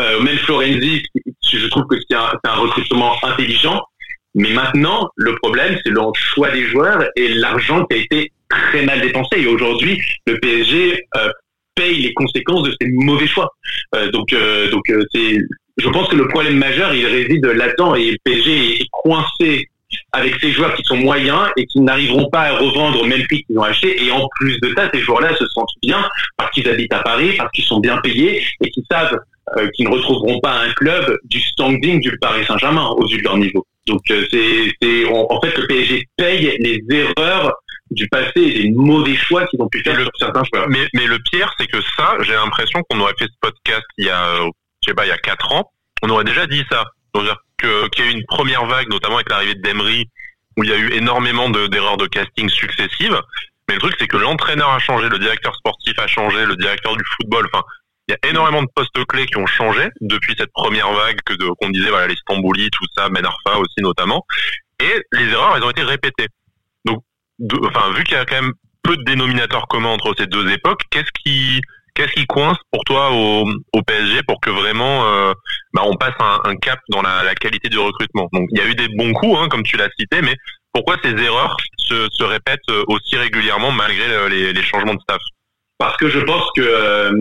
[0.00, 1.02] Euh, même Florenzi,
[1.52, 3.80] je trouve que c'est un, recrutement intelligent.
[4.34, 8.82] Mais maintenant, le problème, c'est le choix des joueurs et l'argent qui a été très
[8.84, 9.40] mal dépensé.
[9.40, 11.30] Et aujourd'hui, le PSG euh,
[11.74, 13.50] paye les conséquences de ces mauvais choix.
[13.94, 14.84] Euh, donc, euh, donc
[15.14, 15.38] c'est,
[15.78, 19.68] je pense que le problème majeur, il réside là-dedans et le PSG est coincé
[20.12, 23.44] avec ces joueurs qui sont moyens et qui n'arriveront pas à revendre au même prix
[23.44, 24.04] qu'ils ont acheté.
[24.04, 26.06] Et en plus de ça, ces joueurs-là se sentent bien
[26.36, 29.18] parce qu'ils habitent à Paris, parce qu'ils sont bien payés et qu'ils savent
[29.56, 33.22] euh, qu'ils ne retrouveront pas un club du standing du Paris Saint-Germain au vu de
[33.22, 33.66] leur niveau.
[33.86, 37.54] Donc euh, c'est, en fait le PSG paye les erreurs
[37.90, 40.68] du passé et des mauvais choix qu'ils ont pu faire sur certains joueurs.
[40.68, 44.06] Mais, mais le pire, c'est que ça, j'ai l'impression qu'on aurait fait ce podcast il
[44.06, 44.50] y a, euh,
[44.82, 45.70] je sais pas, il y a quatre ans,
[46.02, 46.84] on aurait déjà dit ça.
[47.14, 50.08] C'est-à-dire qu'il y a eu une première vague, notamment avec l'arrivée de Demery,
[50.56, 53.18] où il y a eu énormément d'erreurs de, casting successives.
[53.68, 56.96] Mais le truc, c'est que l'entraîneur a changé, le directeur sportif a changé, le directeur
[56.96, 57.64] du football, enfin,
[58.08, 61.34] il y a énormément de postes clés qui ont changé depuis cette première vague que
[61.34, 64.24] qu'on disait voilà les Stambouli, tout ça, Ben Arfa aussi notamment.
[64.80, 66.28] Et les erreurs, elles ont été répétées.
[66.84, 67.02] Donc,
[67.64, 70.82] enfin, vu qu'il y a quand même peu de dénominateurs communs entre ces deux époques,
[70.90, 71.60] qu'est-ce qui
[71.94, 73.44] qu'est-ce qui coince pour toi au,
[73.86, 75.32] PSG pour que vraiment euh,
[75.74, 78.28] bah, on passe un, cap dans la, qualité du recrutement?
[78.32, 80.36] Donc, il y a eu des bons coups, hein, comme tu l'as cité, mais
[80.72, 85.20] pourquoi ces erreurs se, se répètent aussi régulièrement malgré les, les changements de staff?
[85.78, 87.12] Parce que je pense que euh,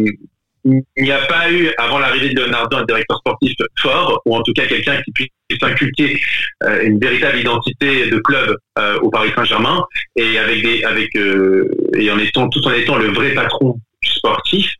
[0.67, 4.41] il n'y a pas eu, avant l'arrivée de Leonardo, un directeur sportif fort, ou en
[4.43, 5.29] tout cas quelqu'un qui puisse
[5.61, 6.19] inculquer
[6.63, 9.83] euh, une véritable identité de club euh, au Paris Saint-Germain,
[10.15, 14.73] et avec des, avec, euh, et en étant, tout en étant le vrai patron sportif.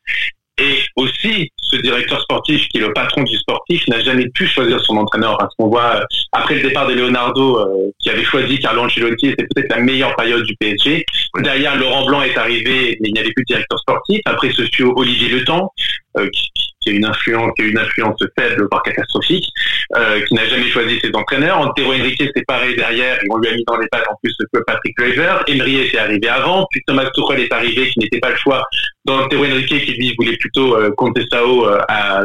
[0.59, 4.79] Et aussi, ce directeur sportif, qui est le patron du sportif, n'a jamais pu choisir
[4.81, 5.37] son entraîneur.
[5.37, 9.69] Parce qu'on voit, après le départ de Leonardo, qui avait choisi Carlo Ancelotti, c'était peut-être
[9.69, 11.05] la meilleure période du PSG.
[11.39, 14.19] Derrière, Laurent Blanc est arrivé, mais il n'y avait plus de directeur sportif.
[14.25, 15.71] Après, ce fut Olivier Le Temps,
[16.17, 19.47] euh, qui, qui, a une influence, qui a une influence faible, voire catastrophique,
[19.95, 21.59] euh, qui n'a jamais choisi ses entraîneurs.
[21.59, 24.35] Antero Henrique s'est paré derrière, et on lui a mis dans les pattes en plus
[24.53, 25.43] que Patrick Kluivert.
[25.47, 28.63] Emery était arrivé avant, puis Thomas Tuchel est arrivé, qui n'était pas le choix
[29.05, 31.77] d'Antero Henrique, qui lui voulait plutôt euh, Contessao euh,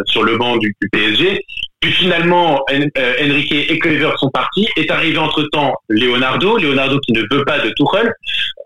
[0.07, 1.45] sur le banc du PSG.
[1.83, 4.69] Puis finalement, euh, Enrique et Kluivert sont partis.
[4.77, 8.15] Est arrivé entre-temps Leonardo, Leonardo qui ne veut pas de Tuchel,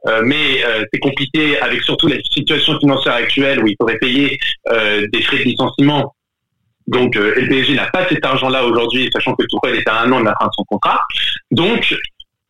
[0.07, 4.39] euh, mais euh, c'est compliqué avec surtout la situation financière actuelle où il faudrait payer
[5.13, 6.15] des frais de licenciement.
[6.87, 10.13] Donc euh, le PSG n'a pas cet argent-là aujourd'hui, sachant que Tuchel est à un
[10.13, 11.01] an de la fin de son contrat.
[11.51, 11.95] Donc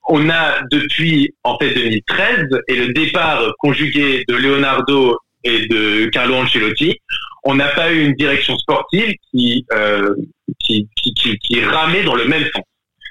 [0.09, 6.35] on a depuis en fait 2013 et le départ conjugué de Leonardo et de Carlo
[6.35, 7.01] Ancelotti,
[7.47, 10.15] on n'a pas eu une direction sportive qui, euh,
[10.59, 10.89] qui,
[11.65, 12.65] ramait dans le même sens.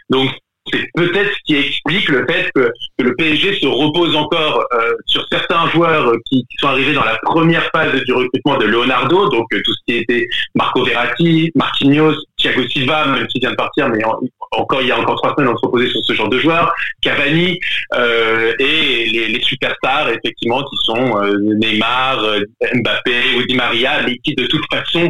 [0.09, 0.29] Donc
[0.71, 5.25] c'est peut-être ce qui explique le fait que, le PSG se repose encore euh, sur
[5.31, 9.45] certains joueurs qui, qui, sont arrivés dans la première phase du recrutement de Leonardo, donc
[9.53, 13.89] euh, tout ce qui était Marco Verratti, Marquinhos, Thiago Silva, même s'il vient de partir,
[13.89, 14.19] mais en,
[14.51, 16.71] encore il y a encore trois semaines, on se reposait sur ce genre de joueurs,
[17.01, 17.59] Cavani
[17.93, 22.41] euh, et les, les, superstars effectivement qui sont euh, Neymar, euh,
[22.73, 25.09] Mbappé ou Di Maria, mais qui de toute façon,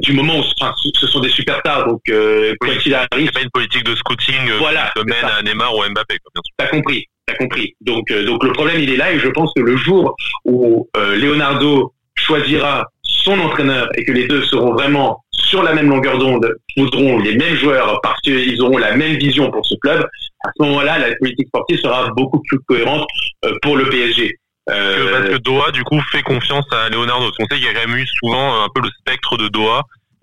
[0.00, 3.42] du moment où enfin, ce sont des superstars, donc oui, quoi qu'il arrive, c'est pas
[3.42, 6.18] une politique de scouting voilà, qui mène à Neymar ou Mbappé.
[6.56, 7.06] T'as compris.
[7.26, 7.74] T'as compris.
[7.80, 10.88] Donc, euh, donc le problème il est là et je pense que le jour où
[10.96, 16.18] euh, Leonardo choisira son entraîneur et que les deux seront vraiment sur la même longueur
[16.18, 20.04] d'onde, voudront les mêmes joueurs parce qu'ils auront la même vision pour ce club,
[20.44, 23.06] à ce moment-là, la politique sportive sera beaucoup plus cohérente
[23.44, 24.36] euh, pour le PSG.
[24.70, 25.12] Euh...
[25.12, 27.30] Parce que Doha, du coup, fait confiance à Leonardo.
[27.38, 29.82] On sait qu'il y a quand même eu souvent un peu le spectre de Doha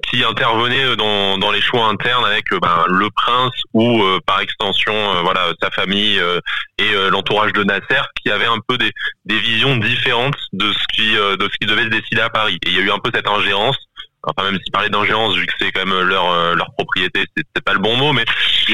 [0.09, 4.93] qui intervenait dans, dans les choix internes avec ben, le prince ou euh, par extension
[4.93, 6.39] euh, voilà sa famille euh,
[6.79, 8.91] et l'entourage de Nasser qui avait un peu des,
[9.25, 12.69] des visions différentes de ce qui de ce qui devait se décider à Paris et
[12.69, 13.77] il y a eu un peu cette ingérence
[14.23, 17.73] enfin même si parler d'ingérence vu que c'est quand même leur leur propriété c'est pas
[17.73, 18.23] le bon mot mais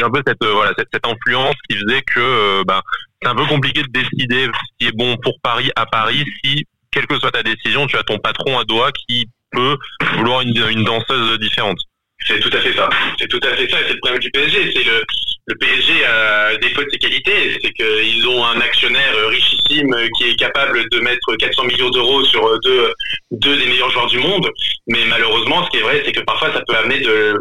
[0.02, 2.82] a un peu cette voilà cette, influence qui faisait que ben,
[3.22, 6.66] c'est un peu compliqué de décider ce qui est bon pour Paris à Paris si
[6.92, 9.78] quelle que soit ta décision tu as ton patron à Doha qui peut
[10.16, 11.80] vouloir une, une danseuse différente.
[12.26, 12.90] C'est tout à fait ça.
[13.20, 13.78] C'est tout à fait ça.
[13.88, 14.72] C'est le problème du PSG.
[14.76, 15.04] C'est le,
[15.48, 17.60] le PSG a défaut de ses qualités.
[17.62, 22.60] C'est qu'ils ont un actionnaire richissime qui est capable de mettre 400 millions d'euros sur
[22.62, 22.92] deux,
[23.32, 24.50] deux des meilleurs joueurs du monde.
[24.88, 27.38] Mais malheureusement, ce qui est vrai, c'est que parfois ça peut amener de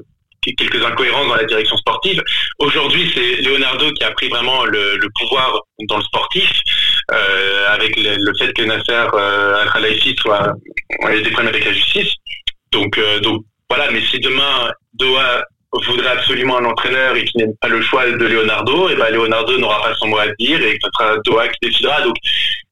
[0.55, 2.23] quelques incohérences dans la direction sportive.
[2.59, 6.49] Aujourd'hui, c'est Leonardo qui a pris vraiment le, le pouvoir dans le sportif,
[7.13, 10.53] euh, avec le, fait que Nasser euh, Al-Khelaifi soit
[11.11, 12.13] ait des problèmes avec la justice.
[12.73, 13.91] Donc, euh, donc voilà.
[13.91, 15.45] Mais si demain Doha
[15.87, 19.59] voudrait absolument un entraîneur et qui n'aime pas le choix de Leonardo, et ben Leonardo
[19.59, 22.01] n'aura pas son mot à dire et ce sera Doha qui décidera.
[22.03, 22.17] Donc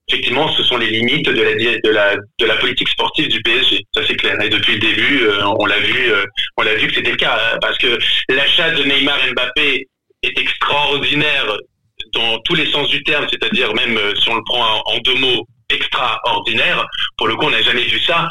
[0.09, 3.87] effectivement, ce sont les limites de la, de la, de la politique sportive du PSG.
[3.95, 4.41] Ça, c'est clair.
[4.43, 6.25] Et depuis le début, euh, on l'a vu, euh,
[6.57, 7.37] on l'a vu que c'était le cas.
[7.37, 9.87] Hein, parce que l'achat de Neymar et Mbappé
[10.23, 11.57] est extraordinaire
[12.13, 15.15] dans tous les sens du terme, c'est-à-dire même euh, si on le prend en, deux
[15.15, 16.87] mots, extraordinaire.
[17.17, 18.29] Pour le coup, on n'a jamais vu ça.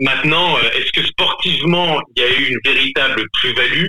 [0.00, 3.86] Maintenant, est-ce que sportivement, il y a eu une véritable plus-value?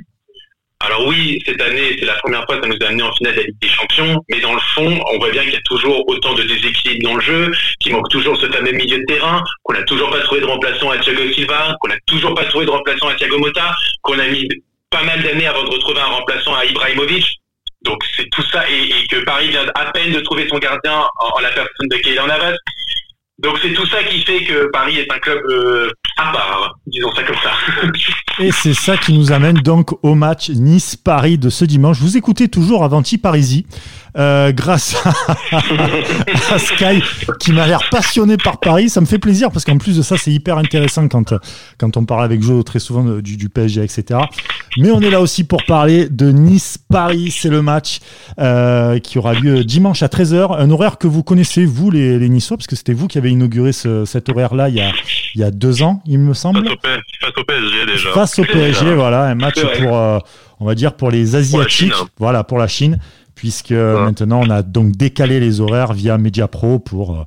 [0.80, 3.34] Alors oui, cette année, c'est la première fois que ça nous a amené en finale
[3.34, 5.62] de la Ligue des Champions, mais dans le fond, on voit bien qu'il y a
[5.66, 9.44] toujours autant de déséquilibre dans le jeu, qu'il manque toujours ce fameux milieu de terrain,
[9.64, 12.66] qu'on n'a toujours pas trouvé de remplaçant à Thiago Silva, qu'on n'a toujours pas trouvé
[12.66, 14.48] de remplaçant à Thiago Motta, qu'on a mis
[14.92, 17.26] pas mal d'années avant de retrouver un remplaçant à Ibrahimovic.
[17.84, 21.40] Donc c'est tout ça, et, que Paris vient à peine de trouver son gardien en,
[21.40, 22.56] la personne de Kylian Navas.
[23.40, 27.14] Donc c'est tout ça qui fait que Paris est un club euh, à part, disons
[27.14, 27.52] ça comme ça.
[28.40, 32.00] Et c'est ça qui nous amène donc au match Nice-Paris de ce dimanche.
[32.00, 33.68] Vous écoutez toujours Avanti Parisi.
[34.18, 34.96] Euh, grâce
[35.52, 37.04] à, Sky
[37.40, 38.90] qui m'a l'air passionné par Paris.
[38.90, 41.36] Ça me fait plaisir parce qu'en plus de ça, c'est hyper intéressant quand,
[41.78, 44.22] quand on parle avec Joe très souvent du, du, PSG, etc.
[44.78, 47.30] Mais on est là aussi pour parler de Nice-Paris.
[47.30, 48.00] C'est le match
[48.40, 50.58] euh, qui aura lieu dimanche à 13h.
[50.58, 53.30] Un horaire que vous connaissez, vous, les, les Niçois, parce que c'était vous qui avez
[53.30, 54.92] inauguré ce, cet horaire-là il y, a,
[55.36, 56.68] il y a deux ans, il me semble.
[56.68, 58.12] Face au, PSG déjà.
[58.14, 59.26] Face au PSG, voilà.
[59.26, 60.18] Un match pour, euh,
[60.60, 61.94] on va dire, pour les Asiatiques.
[61.94, 62.08] Hein.
[62.18, 62.98] Voilà, pour la Chine
[63.38, 67.24] puisque maintenant on a donc décalé les horaires via Media Pro pour euh,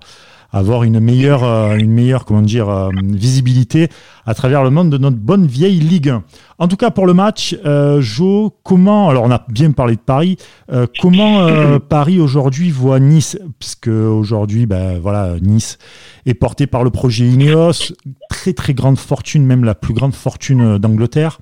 [0.53, 3.88] avoir une meilleure, euh, une meilleure comment dire, euh, visibilité
[4.27, 6.25] à travers le monde de notre bonne vieille Ligue 1.
[6.59, 10.01] En tout cas pour le match, euh, Jo, comment, alors on a bien parlé de
[10.01, 10.37] Paris,
[11.01, 11.46] comment
[11.88, 15.79] Paris aujourd'hui voit Nice, puisque aujourd'hui, ben voilà, Nice
[16.27, 17.92] est porté par le projet Ineos,
[18.29, 21.38] très très grande fortune, même la plus grande fortune d'Angleterre.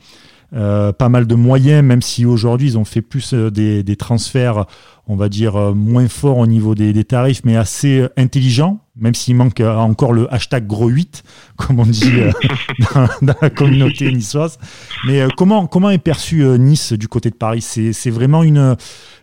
[0.54, 3.96] Euh, pas mal de moyens, même si aujourd'hui ils ont fait plus euh, des, des,
[3.96, 4.64] transferts,
[5.06, 9.14] on va dire, euh, moins forts au niveau des, des tarifs, mais assez intelligents, même
[9.14, 11.22] s'il manque encore le hashtag gros 8,
[11.56, 12.12] comme on dit
[12.94, 14.58] dans, dans, la communauté niçoise.
[15.06, 17.60] Mais comment, comment est perçu Nice du côté de Paris?
[17.60, 18.74] C'est vraiment une,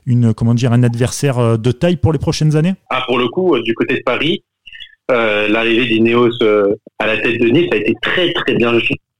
[0.05, 2.75] une, comment dire, un adversaire de taille pour les prochaines années?
[2.91, 4.43] Ah, pour le coup, du côté de Paris,
[5.11, 6.37] euh, l'arrivée d'Ineos
[6.99, 8.71] à la tête de Nice a été très très bien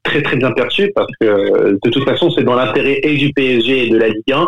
[0.06, 3.88] très très bien perçu parce que de toute façon c'est dans l'intérêt et du PSG
[3.88, 4.48] et de la Ligue 1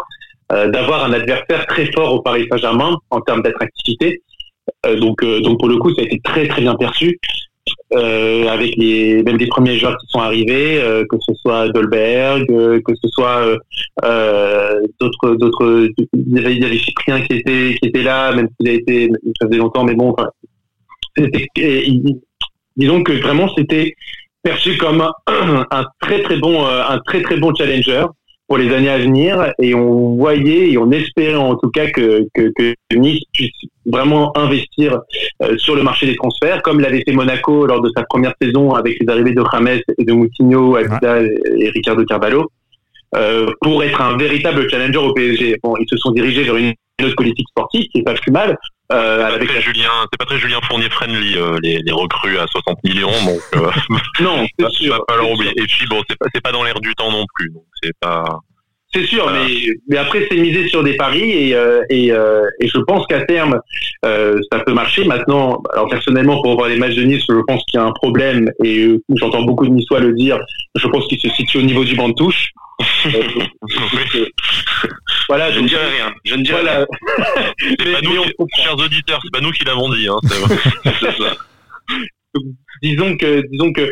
[0.54, 4.22] euh, d'avoir un adversaire très fort au Paris Saint-Germain en termes d'attractivité.
[4.86, 7.20] Euh, donc euh, donc pour le coup ça a été très très bien perçu.
[7.92, 13.10] avec les même des premiers joueurs qui sont arrivés, que ce soit Dolberg, que ce
[13.10, 13.42] soit
[15.02, 19.10] d'autres d'autres il y avait Cyprien qui était qui était là, même s'il a été
[19.40, 20.30] ça faisait longtemps, mais bon, enfin,
[22.78, 23.96] disons que vraiment c'était
[24.48, 25.02] perçu comme
[25.72, 28.06] un, très très bon euh, un très très bon challenger
[28.48, 32.26] pour les années à venir et on voyait et on espérait en tout cas que,
[32.34, 33.52] que, Nice puisse
[33.86, 35.00] vraiment investir
[35.44, 38.74] euh, sur le marché des transferts comme l'avait fait Monaco lors de sa première saison
[38.74, 42.50] avec les arrivées de James et de Moutinho, Abida et Ricardo Carvalho
[43.16, 45.58] euh, pour être un véritable challenger au PSG.
[45.62, 48.58] Bon, ils se sont dirigés vers une autre politique sportive qui est pas plus mal,
[48.92, 52.84] euh, avec Julien, c'est pas très Julien Fournier friendly euh, les, les, recrues à 60
[52.86, 53.70] millions, donc euh,
[54.22, 55.06] non, c'est sûr.
[55.08, 55.52] Pas leur oublier.
[55.58, 57.94] Et puis bon, c'est pas c'est pas dans l'air du temps non plus, donc c'est
[58.00, 58.24] pas.
[58.98, 62.68] C'est sûr, mais, mais après c'est misé sur des paris et, euh, et, euh, et
[62.68, 63.60] je pense qu'à terme
[64.06, 65.04] euh, ça peut marcher.
[65.06, 67.92] Maintenant, alors personnellement pour voir les matchs de Nice, je pense qu'il y a un
[67.92, 70.40] problème et j'entends beaucoup de Niçois le dire.
[70.76, 72.50] Je pense qu'il se situe au niveau du banc de touche.
[75.30, 76.12] voilà, je ne dirai rien.
[76.26, 76.88] Je ne dirai rien.
[77.60, 78.24] c'est pas nous,
[78.56, 80.08] chers auditeurs, c'est pas nous qui l'avons dit.
[80.08, 80.18] Hein,
[81.20, 81.38] ça.
[82.82, 83.92] disons que, disons que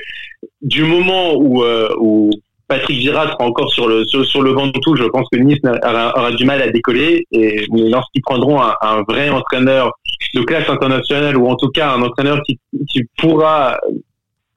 [0.63, 1.63] du moment où,
[1.99, 2.31] où
[2.67, 4.95] Patrick Vieira sera encore sur le sur, le vent de tout.
[4.95, 9.91] Je pense que Nice aura, du mal à décoller et lorsqu'ils prendront un, vrai entraîneur
[10.33, 12.59] de classe internationale ou en tout cas un entraîneur qui,
[12.91, 13.77] qui pourra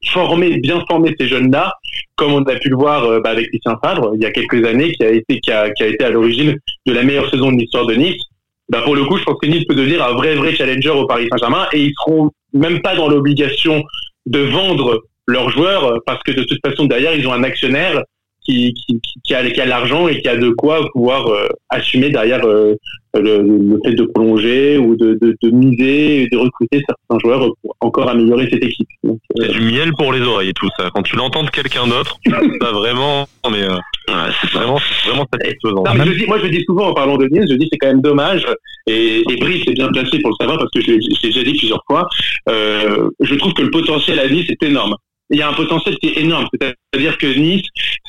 [0.06, 1.72] former, bien former ces jeunes-là,
[2.16, 4.64] comme on a pu le voir euh, bah, avec Lucien Favre il y a quelques
[4.64, 7.52] années, qui a été qui a, qui a été à l'origine de la meilleure saison
[7.52, 8.22] de l'histoire de Nice.
[8.70, 11.06] Bah pour le coup, je pense que Nice peut devenir un vrai vrai challenger au
[11.06, 13.82] Paris Saint-Germain et ils seront même pas dans l'obligation
[14.26, 18.02] de vendre leurs joueurs euh, parce que de toute façon derrière ils ont un actionnaire
[18.48, 22.08] qui, qui, qui a, qui a l'argent et qui a de quoi pouvoir euh, assumer
[22.08, 22.74] derrière euh,
[23.14, 27.46] le, le, fait de prolonger ou de, de, de, miser et de recruter certains joueurs
[27.62, 28.88] pour encore améliorer cette équipe.
[29.36, 30.90] C'est du miel pour les oreilles tout ça.
[30.94, 32.16] Quand tu l'entends de quelqu'un d'autre,
[32.60, 35.84] ça vraiment, mais euh, c'est vraiment, vraiment satisfaisant.
[35.84, 37.88] Non, je dis, moi je dis souvent en parlant de Nice, je dis c'est quand
[37.88, 38.46] même dommage
[38.86, 41.58] et, et Brice est bien placé pour le savoir parce que je l'ai déjà dit
[41.58, 42.08] plusieurs fois.
[42.48, 44.94] Euh, je trouve que le potentiel à Nice est énorme
[45.30, 46.46] il y a un potentiel qui est énorme.
[46.52, 47.66] C'est-à-dire que Nice,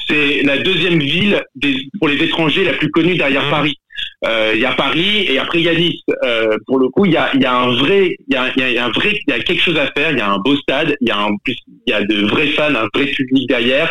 [0.08, 1.44] c'est la deuxième ville
[2.00, 3.52] pour les étrangers la plus connue derrière mmh.
[3.52, 3.76] Paris.
[4.26, 6.02] Euh, il y a Paris et après il y a Nice.
[6.24, 8.78] Euh, pour le coup, il y a, y a un vrai, il y a, y
[8.78, 10.12] a un vrai, il y a quelque chose à faire.
[10.12, 11.56] Il y a un beau stade, il y a un, il
[11.88, 13.90] y a de vrais fans, un vrai public derrière.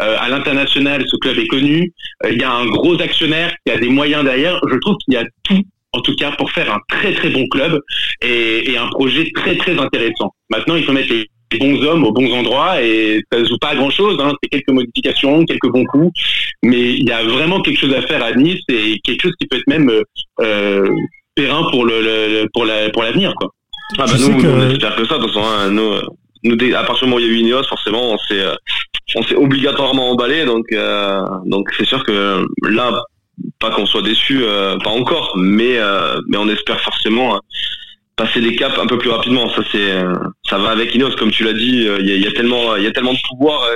[0.00, 1.92] Euh, à l'international, ce club est connu.
[2.24, 4.60] Euh, il y a un gros actionnaire qui a des moyens derrière.
[4.70, 5.62] Je trouve qu'il y a tout
[5.92, 7.80] en tout cas pour faire un très très bon club
[8.22, 10.32] et, et, un projet très très intéressant.
[10.48, 11.26] Maintenant, il faut mettre les
[11.58, 14.18] bons hommes aux bons endroits et ça ne joue pas à grand chose.
[14.20, 14.32] Hein.
[14.42, 16.12] C'est quelques modifications, quelques bons coups,
[16.62, 19.46] mais il y a vraiment quelque chose à faire à Nice et quelque chose qui
[19.46, 19.90] peut être même
[20.40, 20.88] euh,
[21.34, 23.50] terrain pour le, pour la pour l'avenir quoi.
[23.98, 24.46] Ah bah nous, que...
[24.46, 25.18] on espère que ça.
[25.18, 25.94] De toute façon, hein, nous,
[26.44, 28.44] nous, à partir du moment où il y a eu Ineos, forcément, on s'est
[29.16, 30.44] on s'est obligatoirement emballé.
[30.44, 33.02] Donc euh, donc c'est sûr que là,
[33.58, 37.40] pas qu'on soit déçu, euh, pas encore, mais euh, mais on espère forcément hein,
[38.20, 39.48] passer des caps un peu plus rapidement.
[39.50, 40.02] Ça c'est
[40.48, 41.86] ça va avec Ineos, comme tu l'as dit.
[42.00, 43.66] Il y, a, tellement il y a tellement de pouvoir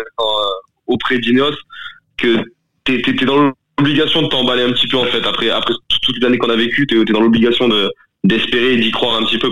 [0.86, 1.56] auprès d'Ineos
[2.18, 2.36] que
[2.84, 5.26] t'es es, dans l'obligation de t'emballer un petit peu en fait.
[5.26, 7.90] Après après toutes les années qu'on a vécues, t'es es dans l'obligation de
[8.22, 9.50] d'espérer et d'y croire un petit peu.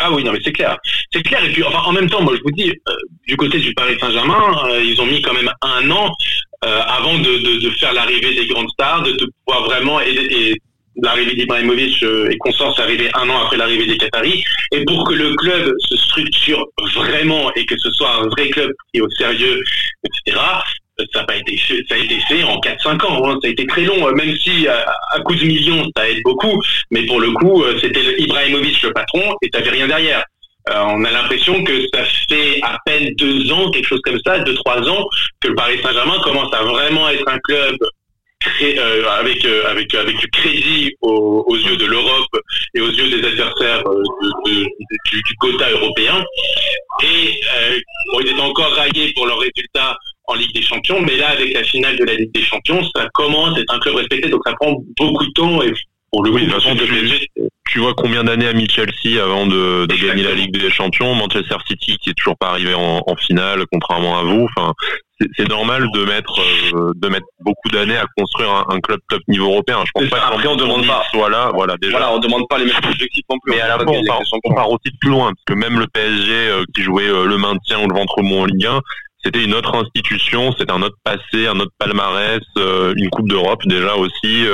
[0.00, 0.76] Ah oui, non, mais c'est clair.
[1.12, 1.44] C'est clair.
[1.44, 2.72] Et puis, enfin, en même temps, moi, je vous dis,
[3.28, 4.42] du côté du Paris Saint-Germain,
[4.82, 6.10] ils ont mis quand même un an
[6.64, 10.54] euh, avant de, faire l'arrivée des grandes stars, de, de pouvoir vraiment et
[11.02, 14.44] l'arrivée d'Ibrahimovic euh, et consorts, c'est arrivé un an après l'arrivée des Qataris.
[14.72, 18.70] Et pour que le club se structure vraiment et que ce soit un vrai club
[18.92, 19.62] qui est au sérieux,
[20.04, 20.38] etc.,
[21.12, 23.28] ça a pas été fait, ça a été fait en 4-5 ans.
[23.28, 23.38] Hein.
[23.42, 26.60] Ça a été très long, même si à, à coup de millions, ça aide beaucoup.
[26.90, 30.24] Mais pour le coup, euh, c'était Ibrahimovic le patron et t'avais rien derrière.
[30.70, 34.38] Euh, on a l'impression que ça fait à peine deux ans, quelque chose comme ça,
[34.40, 35.06] deux trois ans,
[35.40, 37.76] que le Paris Saint-Germain commence à vraiment être un club
[38.62, 42.40] euh, avec euh, avec avec du crédit aux, yeux de l'Europe
[42.74, 43.82] et aux yeux des adversaires
[44.44, 46.24] du, du, quota européen.
[47.02, 47.40] Et
[48.12, 51.52] bon, ils étaient encore raillés pour leurs résultats en Ligue des Champions, mais là, avec
[51.52, 54.42] la finale de la Ligue des Champions, ça commence à être un club respecté, donc
[54.46, 55.72] ça prend beaucoup de temps et
[56.14, 56.60] pour le oui, coup,
[57.68, 61.56] tu, vois combien d'années a mis Chelsea avant de, gagner la Ligue des Champions, Manchester
[61.66, 64.46] City qui est toujours pas arrivé en, finale, contrairement à vous.
[64.56, 64.74] Enfin,
[65.36, 66.40] c'est normal de mettre
[66.74, 69.78] euh, de mettre beaucoup d'années à construire un, club top niveau européen.
[69.86, 71.98] Je pense pas qu'après on demande pas soit là, voilà déjà.
[71.98, 73.52] Voilà, on demande pas les mêmes objectifs non plus.
[73.52, 76.32] Mais à la fin, on, part, aussi de plus loin parce que même le PSG
[76.32, 78.80] euh, qui jouait euh, le maintien ou le ventre mou en Ligue 1,
[79.24, 83.96] c'était une autre institution, c'était un autre passé, un autre palmarès, une Coupe d'Europe déjà
[83.96, 84.44] aussi,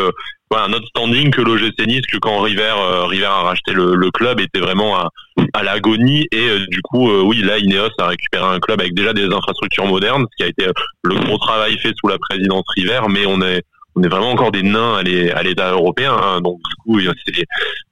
[0.50, 3.94] voilà, un autre standing que l'OGC Nice, que quand River, euh, River a racheté le,
[3.94, 5.10] le, club, était vraiment à,
[5.52, 6.26] à l'agonie.
[6.32, 9.26] Et euh, du coup, euh, oui, là, Ineos a récupéré un club avec déjà des
[9.26, 10.66] infrastructures modernes, ce qui a été
[11.04, 13.62] le gros travail fait sous la présidence River, mais on est
[13.96, 16.14] on est vraiment encore des nains à l'état européen.
[16.14, 16.40] Hein.
[16.40, 17.00] donc du coup,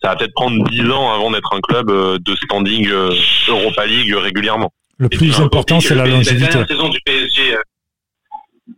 [0.00, 2.88] ça va peut-être prendre dix ans avant d'être un club de standing
[3.48, 4.72] Europa League régulièrement.
[4.98, 6.44] Le plus important, c'est la longévité.
[6.44, 7.56] La dernière saison du PSG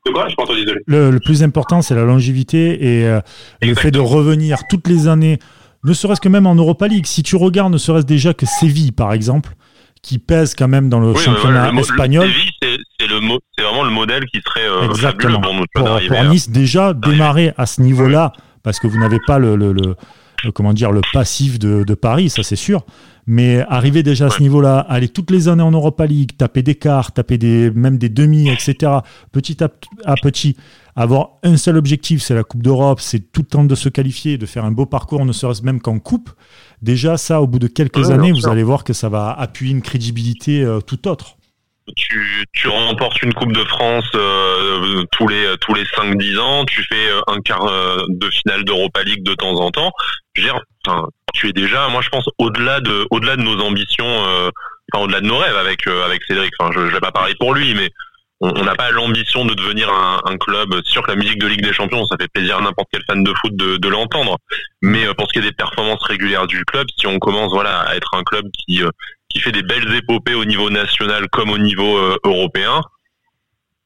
[0.07, 0.81] de quoi Je pas entendu, désolé.
[0.87, 3.21] Le, le, plus important, c'est la longévité et euh,
[3.63, 5.39] le fait de revenir toutes les années,
[5.85, 7.07] ne serait-ce que même en Europa League.
[7.07, 9.55] Si tu regardes, ne serait-ce déjà que Séville, par exemple,
[10.03, 12.27] qui pèse quand même dans le championnat espagnol.
[12.27, 15.41] Séville, c'est vraiment le modèle qui serait euh, Exactement.
[15.41, 15.65] pour nous.
[15.75, 15.89] Pour,
[16.31, 19.97] Nice, déjà, démarrer à ce niveau-là, parce que vous n'avez pas le, le, le,
[20.55, 22.85] comment dire, le passif de, de Paris, ça c'est sûr.
[23.27, 26.75] Mais arriver déjà à ce niveau-là, aller toutes les années en Europa League, taper des
[26.75, 28.93] quarts, taper des, même des demi, etc.,
[29.31, 29.69] petit à,
[30.17, 30.57] petit,
[30.97, 34.37] avoir un seul objectif, c'est la Coupe d'Europe, c'est tout le temps de se qualifier,
[34.39, 36.31] de faire un beau parcours, ne serait-ce même qu'en Coupe.
[36.83, 39.83] Déjà, ça, au bout de quelques années, vous allez voir que ça va appuyer une
[39.83, 41.37] crédibilité euh, tout autre
[41.97, 46.83] tu, tu remportes une Coupe de France euh, tous les tous les 5-10 ans, tu
[46.83, 49.93] fais euh, un quart euh, de finale d'Europa League de temps en temps.
[50.35, 50.61] Je veux dire,
[51.35, 54.07] tu es déjà, moi je pense, au-delà de au-delà de nos ambitions,
[54.93, 56.53] enfin au-delà de nos rêves avec avec Cédric.
[56.59, 57.91] Enfin, je, je vais pas parler pour lui, mais
[58.41, 60.81] on n'a pas l'ambition de devenir un, club.
[60.85, 63.23] Sûr que la musique de Ligue des Champions, ça fait plaisir à n'importe quel fan
[63.23, 64.39] de foot de, de l'entendre.
[64.81, 67.97] Mais pour ce qui est des performances régulières du club, si on commence voilà à
[67.97, 68.83] être un club qui
[69.31, 72.83] qui fait des belles épopées au niveau national comme au niveau euh, européen.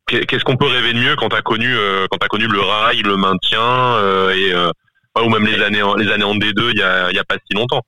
[0.06, 3.00] Qu'est-ce qu'on peut rêver de mieux quand t'as connu euh, quand as connu le rail,
[3.02, 7.10] le maintien euh, et ou même les années les années en D2 il y a,
[7.12, 7.82] y a pas si longtemps.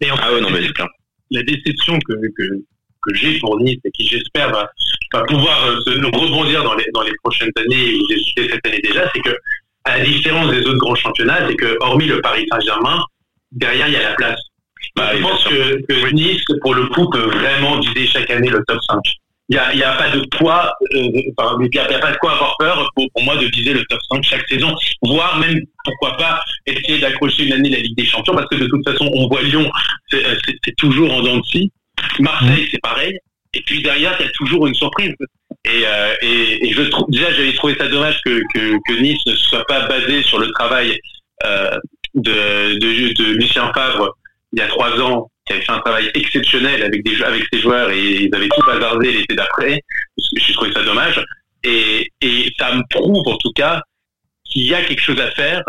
[0.00, 0.60] Et enfin, ah ouais, non, mais
[1.30, 2.44] la déception que, que,
[3.02, 4.70] que j'ai pour Nice et qui j'espère va,
[5.12, 9.20] va, pouvoir se rebondir dans les, dans les prochaines années ou cette année déjà, c'est
[9.20, 9.36] que
[9.84, 13.02] à la différence des autres grands championnats, c'est que hormis le Paris Saint-Germain,
[13.52, 14.40] derrière il y a la place.
[14.98, 18.78] Bah, je pense que, Nice, pour le coup, peut vraiment viser chaque année le top
[18.90, 18.98] 5.
[19.50, 21.32] Il n'y a, y a, pas de quoi, euh, il
[21.72, 24.46] n'y a, pas de quoi avoir peur pour, moi de viser le top 5 chaque
[24.48, 28.56] saison, voire même pourquoi pas essayer d'accrocher une année la Ligue des Champions, parce que
[28.56, 29.70] de toute façon on voit Lyon,
[30.10, 30.34] c'est euh,
[30.76, 31.72] toujours en dents de scie.
[32.18, 32.68] Marseille, mmh.
[32.72, 33.18] c'est pareil.
[33.54, 35.14] Et puis derrière, il y a toujours une surprise.
[35.64, 35.82] Et,
[36.22, 40.22] et, je trouve déjà j'avais trouvé ça dommage que, que, Nice ne soit pas basé
[40.22, 41.00] sur le travail
[42.14, 44.17] de, de, Lucien Favre
[44.52, 47.02] il y a trois ans, qui avait fait un travail exceptionnel avec
[47.52, 49.80] ses joueurs et ils avaient tout bazardé l'été d'après.
[50.36, 51.22] J'ai trouvé ça dommage.
[51.64, 53.82] Et, et ça me prouve en tout cas
[54.44, 55.62] qu'il y a quelque chose à faire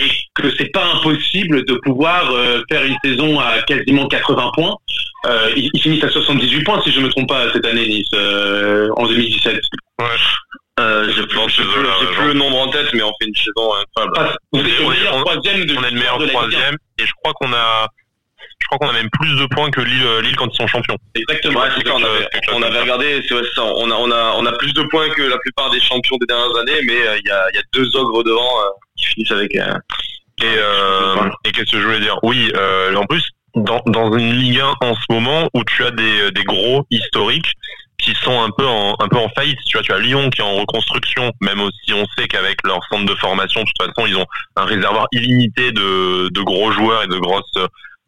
[0.00, 4.76] et que c'est pas impossible de pouvoir euh, faire une saison à quasiment 80 points.
[5.26, 8.90] Euh, ils, finissent à 78 points si je me trompe pas cette année Nice euh,
[8.96, 9.60] en 2017.
[9.98, 10.06] Ouais.
[10.78, 14.36] Euh, j'ai plus, plus, le nombre en tête, mais on fait une saison incroyable.
[14.52, 17.52] on, est, le meilleur troisième de on est le meilleur troisième, et je crois qu'on
[17.52, 17.88] a
[18.60, 20.96] je crois qu'on a même plus de points que Lille, Lille quand ils sont champions.
[21.14, 21.60] Exactement.
[21.60, 24.72] Ouais, on, avait, on avait regardé, c'est ça, on a, on a, on a plus
[24.72, 27.58] de points que la plupart des champions des dernières années, mais il y, a, y,
[27.58, 28.48] a, deux ogres devant
[28.96, 29.54] qui finissent avec.
[29.54, 29.62] et
[31.44, 32.18] et qu'est-ce que je voulais dire?
[32.22, 32.52] Oui,
[32.94, 33.24] en plus,
[33.54, 37.54] dans, dans une Ligue 1 en ce moment où tu as des, des gros historiques
[37.98, 39.58] qui sont un peu en un peu en faillite.
[39.66, 42.80] Tu vois, tu as Lyon qui est en reconstruction, même si on sait qu'avec leur
[42.90, 44.26] centre de formation, de toute façon, ils ont
[44.56, 47.44] un réservoir illimité de, de gros joueurs et de grosses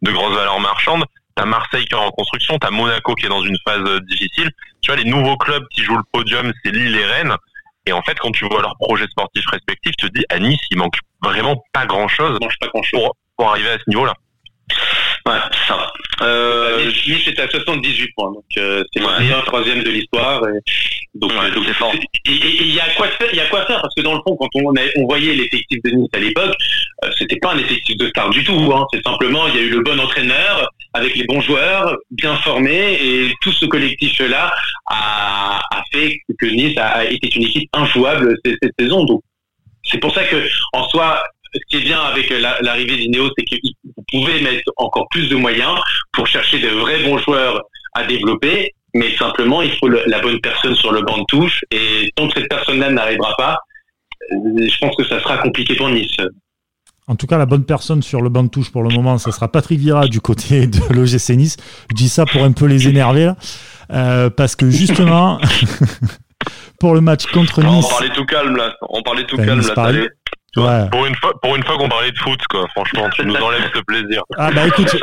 [0.03, 1.05] de grosses valeurs marchandes.
[1.35, 4.51] T'as Marseille qui est en reconstruction, t'as Monaco qui est dans une phase difficile.
[4.83, 7.35] Tu vois, les nouveaux clubs qui jouent le podium, c'est Lille et Rennes.
[7.87, 10.61] Et en fait, quand tu vois leurs projets sportifs respectifs, tu te dis à Nice,
[10.71, 12.39] il manque vraiment pas grand chose,
[12.93, 14.15] Pour, pour arriver à ce niveau-là.
[15.27, 15.93] Ouais, ça.
[16.23, 20.43] Euh, Nice est à 78 points, donc euh, c'est le meilleur troisième de l'histoire.
[21.15, 21.93] Donc, ouais, donc c'est fort.
[22.25, 24.37] Il y a quoi faire, il y a quoi faire parce que dans le fond,
[24.37, 26.55] quand on, on voyait l'effectif de Nice à l'époque,
[27.05, 28.73] euh, c'était pas un effectif de star du tout.
[28.75, 28.87] Hein.
[28.93, 32.95] C'est simplement il y a eu le bon entraîneur avec les bons joueurs, bien formés,
[32.95, 34.53] et tout ce collectif-là
[34.87, 39.05] a, a, fait que Nice a, été une équipe injouable cette, cette saison.
[39.05, 39.23] Donc
[39.85, 42.31] c'est pour ça que en soi, ce qui est bien avec
[42.61, 45.79] l'arrivée d'Ineos, c'est que vous pouvez mettre encore plus de moyens
[46.13, 47.63] pour chercher de vrais bons joueurs
[47.95, 52.13] à développer, mais simplement il faut la bonne personne sur le banc de touche, et
[52.17, 53.59] tant que cette personne-là n'arrivera pas,
[54.33, 56.17] euh, je pense que ça sera compliqué pour Nice.
[57.07, 59.33] En tout cas, la bonne personne sur le banc de touche pour le moment, ce
[59.33, 61.57] sera Patrick Vira du côté de l'OGC Nice.
[61.91, 63.33] Je dis ça pour un peu les énerver,
[63.93, 65.41] euh, parce que justement,
[66.81, 67.85] pour le match contre Nice...
[67.87, 70.07] on parlait tout calme là, on parlait tout ben, calme là.
[70.55, 72.67] Pour une fois, pour une fois qu'on parlait de foot, quoi.
[72.75, 74.23] Franchement, tu nous enlèves ce plaisir.
[74.37, 74.97] Ah bah écoute,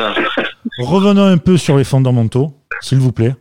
[0.79, 3.33] revenons un peu sur les fondamentaux, s'il vous plaît.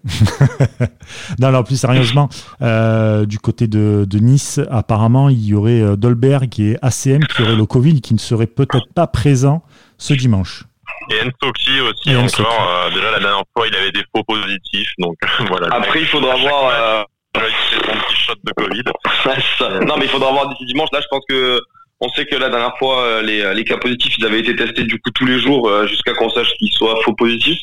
[1.41, 2.29] non, alors plus sérieusement,
[2.63, 7.43] euh, du côté de, Nice, apparemment, il y aurait euh, Dolberg qui est ACM, qui
[7.43, 9.63] aurait le Covid, qui ne serait peut-être pas présent
[9.99, 10.65] ce dimanche.
[11.11, 12.69] Et Ensoki aussi encore.
[12.69, 15.17] Euh, déjà la dernière fois, il avait des faux positifs, donc
[15.49, 15.69] voilà.
[15.75, 17.07] Après, il faudra voir.
[17.35, 18.83] Il fait son petit shot de Covid.
[19.87, 20.89] non, mais il faudra voir d'ici dimanche.
[20.91, 21.61] Là, je pense que
[22.01, 24.55] on sait que la dernière fois, euh, les, euh, les cas positifs, ils avaient été
[24.55, 27.61] testés du coup tous les jours euh, jusqu'à qu'on sache qu'ils soient faux positifs.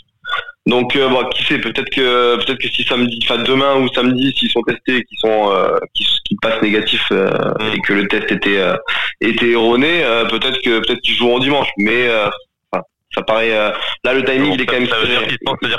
[0.66, 4.50] Donc, bon, qui sait, peut-être que peut-être que si samedi, enfin demain ou samedi, s'ils
[4.50, 5.52] sont testés, qu'ils sont,
[5.94, 6.06] qui,
[6.42, 8.62] passent négatifs et que le test était
[9.20, 11.68] était erroné, peut-être que peut-être qu'ils joueront dimanche.
[11.78, 12.08] Mais
[13.16, 13.72] ça paraît euh,
[14.04, 15.26] là le timing il est quand même ça veut dire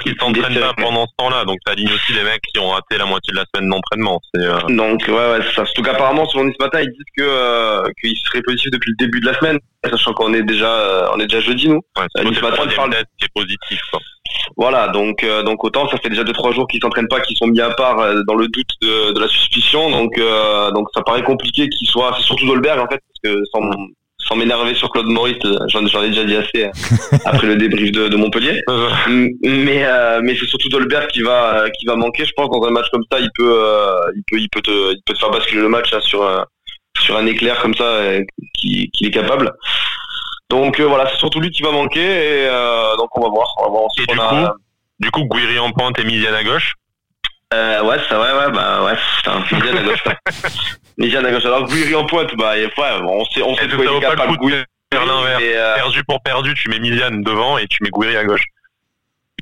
[0.01, 1.45] qu'ils s'entraînent pas pendant ce temps-là.
[1.45, 4.21] Donc ça aligne aussi les mecs qui ont raté la moitié de la semaine d'entraînement.
[4.37, 4.61] Euh...
[4.69, 5.65] donc ouais ouais c'est ça.
[5.65, 9.21] Surtout qu'apparemment selon ce matin ils disent que euh, qu'ils seraient positifs depuis le début
[9.21, 9.59] de la semaine
[9.91, 11.81] sachant qu'on est déjà euh, on est déjà jeudi nous.
[11.99, 14.01] Ouais, euh, nice matin parle qui est positif quoi.
[14.57, 17.47] voilà donc donc autant ça fait déjà deux trois jours qu'ils s'entraînent pas qu'ils sont
[17.47, 19.91] mis à part dans le doute de, de la suspicion.
[19.91, 20.19] Donc
[20.75, 23.61] donc ça paraît compliqué qu'ils soient c'est surtout Dolberg en fait parce que sans
[24.27, 26.71] sans m'énerver sur Claude Maurice, j'en ai déjà dit assez hein,
[27.25, 28.63] après le débrief de, de Montpellier.
[29.43, 32.71] mais euh, mais c'est surtout Dolberg qui va qui va manquer, je pense, dans un
[32.71, 35.31] match comme ça, il peut euh, il peut il peut te il peut te faire
[35.31, 36.45] basculer le match hein, sur un,
[37.01, 38.01] sur un éclair comme ça
[38.55, 39.53] qui qui est capable.
[40.51, 42.49] Donc euh, voilà, c'est surtout lui qui va manquer et
[42.99, 43.89] donc on va voir, on va voir.
[43.99, 44.53] Et du, coup,
[45.01, 46.75] du coup, Guiri en pointe et Miziane à gauche.
[47.53, 50.03] Euh, ouais, ça, ouais, ouais, bah, ouais, putain, à gauche.
[50.99, 51.45] Miziane à gauche.
[51.45, 54.39] Alors, Guiri en pointe, bah, ouais, on sait, on sait que il est capable
[54.93, 55.43] l'inverse.
[55.43, 55.75] Euh...
[55.75, 58.45] Perdu pour perdu, tu mets Miziane devant et tu mets Guiri à gauche.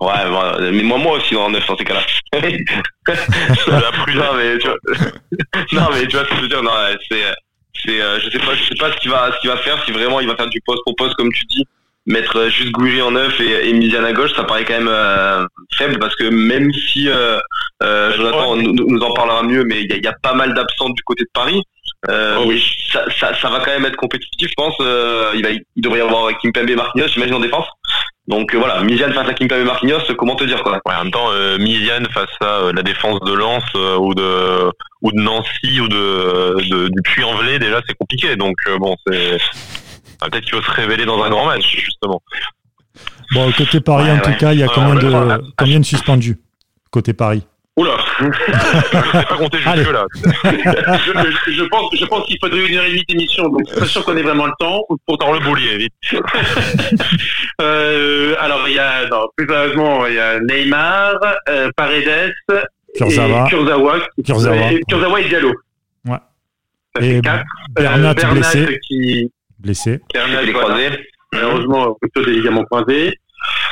[0.01, 2.03] Ouais, mais moi, moi aussi, en neuf, dans ces cas-là.
[2.33, 2.43] non,
[4.37, 4.79] mais tu vois,
[5.73, 6.73] non, mais tu vois ce que je veux dire, non,
[7.09, 7.23] c'est,
[7.85, 9.83] c'est, euh, je sais pas, je sais pas ce qu'il va, ce qu'il va faire,
[9.85, 11.67] si vraiment il va faire du poste pour poste, comme tu dis
[12.07, 15.45] mettre juste Gouiri en neuf et, et Miziane à gauche, ça paraît quand même euh,
[15.77, 17.39] faible parce que même si euh,
[17.83, 20.91] euh Jonathan nous, nous, en parlera mieux, mais il y, y a, pas mal d'absents
[20.91, 21.63] du côté de Paris.
[22.09, 22.65] Oh oui.
[22.93, 24.75] ça, ça, ça, va quand même être compétitif, je pense.
[24.81, 27.67] il, va, il devrait y avoir Kimpembe et Marquinhos, j'imagine en défense.
[28.27, 31.13] Donc voilà, Miziane face à Kimpembe et Marquinhos, comment te dire quoi ouais, En même
[31.13, 31.31] temps,
[31.61, 34.71] Miziane face à la défense de Lens ou de
[35.03, 38.35] ou de Nancy ou de, de du Puy-en-Velay, déjà c'est compliqué.
[38.35, 39.39] Donc bon, c'est
[40.23, 42.21] ah, peut-être qu'il va se révéler dans un grand match, justement.
[43.35, 46.39] Bon, côté Paris, en tout cas, il y a combien, de, combien de suspendus
[46.91, 47.43] Côté Paris?
[47.79, 50.05] Oula Je ne sais pas compter jusque-là.
[50.15, 53.81] je, je, pense, je pense qu'il faudrait une heure et demie d'émission, donc je suis
[53.81, 54.83] pas sûr qu'on ait vraiment le temps.
[55.07, 55.95] Pourtant le boulier, vite.
[57.61, 61.15] euh, alors, il y a, non, plus sérieusement, il y a Neymar,
[61.49, 62.33] euh, Paredes,
[62.97, 63.47] Kurzawa.
[63.47, 64.73] et Kurzawa, Kurzawa.
[64.73, 65.53] et, Kurzawa et Diallo.
[66.07, 66.17] Ouais.
[66.95, 67.45] Ça Et fait quatre.
[67.71, 68.81] Bernat Euh, Bernat blessé.
[68.87, 69.33] qui,
[69.63, 70.01] Blessé.
[70.15, 70.53] Voilà.
[70.53, 70.89] croisé.
[71.33, 73.15] malheureusement plutôt des ligaments croisés.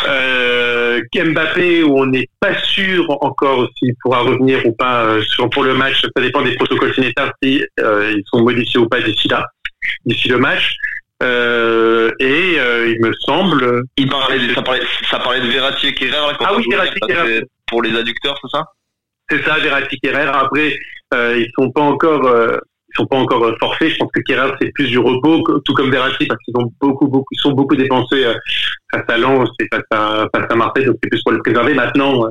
[0.08, 5.22] Euh, Mbappé où on n'est pas sûr encore s'il pourra revenir ou pas euh,
[5.52, 6.02] pour le match.
[6.02, 9.46] Ça dépend des protocoles sanitaires si euh, ils sont modifiés ou pas d'ici là,
[10.06, 10.76] d'ici le match.
[11.22, 13.82] Euh, et euh, il me semble.
[13.96, 17.42] Il parlait, ça parlait, ça parlait de Verratti et Kerrer, là, Ah oui, Verratti, Kerrer.
[17.66, 18.64] Pour les adducteurs, c'est ça?
[19.28, 20.30] C'est ça, Verratti Kerrer.
[20.32, 20.78] Après,
[21.14, 22.56] euh, ils sont pas encore, euh,
[22.92, 23.90] ils sont pas encore euh, forfaits.
[23.90, 27.06] Je pense que Kerrer c'est plus du repos, tout comme Verratti, parce qu'ils ont beaucoup,
[27.08, 28.34] beaucoup, ils sont beaucoup dépensés euh,
[28.92, 31.74] face à Lens et face à, face à Marseille, donc c'est plus pour les préserver.
[31.74, 32.28] Maintenant, euh,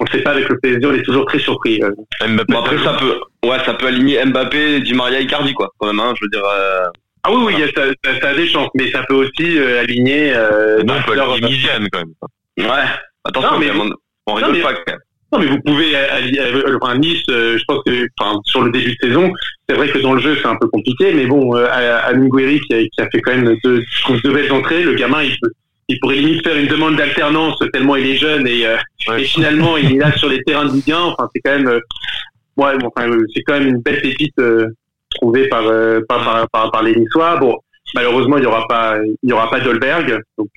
[0.00, 1.80] on ne sait pas avec le PSG, on est toujours très surpris.
[2.26, 6.00] Mbappé, après, ça peut, ouais, ça peut aligner Mbappé, Di Maria, Icardi, quoi, quand même,
[6.00, 6.84] hein, je veux dire, euh,
[7.24, 9.14] Ah oui, oui, il y a- ça, ça- ça a des chances, mais ça peut
[9.14, 10.34] aussi euh, aligner.
[10.34, 11.56] Euh, non, on peut aligner
[11.92, 12.08] quand même.
[12.58, 12.84] ouais.
[13.24, 13.90] Attention, Non, mais on,
[14.26, 14.98] on non, rigole mais- pas, quand même.
[15.32, 17.22] Non, mais vous pouvez euh, enfin, Nice.
[17.30, 19.32] euh, je pense que, enfin, sur le début de saison,
[19.68, 21.66] c'est vrai que dans le jeu c'est un peu compliqué, mais bon, euh,
[22.04, 24.82] Amine Gouiri qui a, qui a fait quand même deux, je trouve, deux belles entrées,
[24.82, 25.52] le gamin, il, peut-
[25.88, 28.76] il pourrait limite faire une demande d'alternance tellement il est jeune et, euh,
[29.08, 29.22] Ouais.
[29.22, 30.96] et finalement il est là sur les terrains de Ligue 1.
[31.00, 31.80] Enfin, c'est quand même, euh,
[32.58, 34.66] ouais, bon, enfin, euh, c'est quand même une belle pépite euh,
[35.14, 37.36] trouvée par, euh, par, par, par, par les Niçois.
[37.38, 37.56] Bon,
[37.94, 40.48] malheureusement il y aura pas, il y aura pas Dolberg, donc.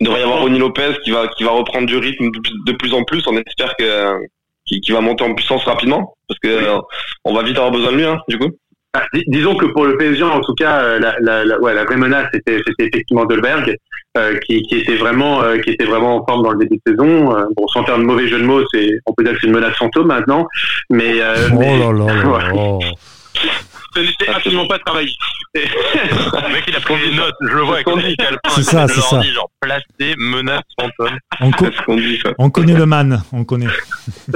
[0.00, 2.30] Il devrait y avoir Ronny Lopez qui va, qui va reprendre du rythme
[2.66, 3.22] de plus- en plus.
[3.26, 4.16] On espère que,
[4.66, 6.14] qu'il qu'il va monter en puissance rapidement.
[6.28, 6.78] Parce que, euh,
[7.24, 8.48] on va vite avoir besoin de lui, hein, du coup.
[8.96, 11.74] Ah, dis- disons que pour le PSG, en tout cas, euh, la, la, la, ouais,
[11.74, 13.76] la vraie menace, c'était, c'était effectivement Dolberg,
[14.16, 16.92] euh, qui, qui était vraiment, euh, qui était vraiment en forme dans le début de
[16.92, 17.36] saison.
[17.36, 19.46] Euh, bon, sans faire de mauvais jeu de mots, c'est, on peut dire que c'est
[19.48, 20.46] une menace fantôme maintenant,
[20.90, 22.54] mais, euh, Oh mais là là là Ouais.
[22.82, 22.90] là.
[23.94, 25.10] Ce n'était absolument pas travaillé.
[25.54, 27.34] Le mec, il a pris des notes.
[27.42, 28.16] Je le vois avec.
[28.48, 29.20] C'est ça, c'est ça.
[29.22, 31.16] Genre placé, menace, fantôme.
[31.40, 31.66] On, co-
[31.96, 33.66] dit, on connaît le man, on connaît.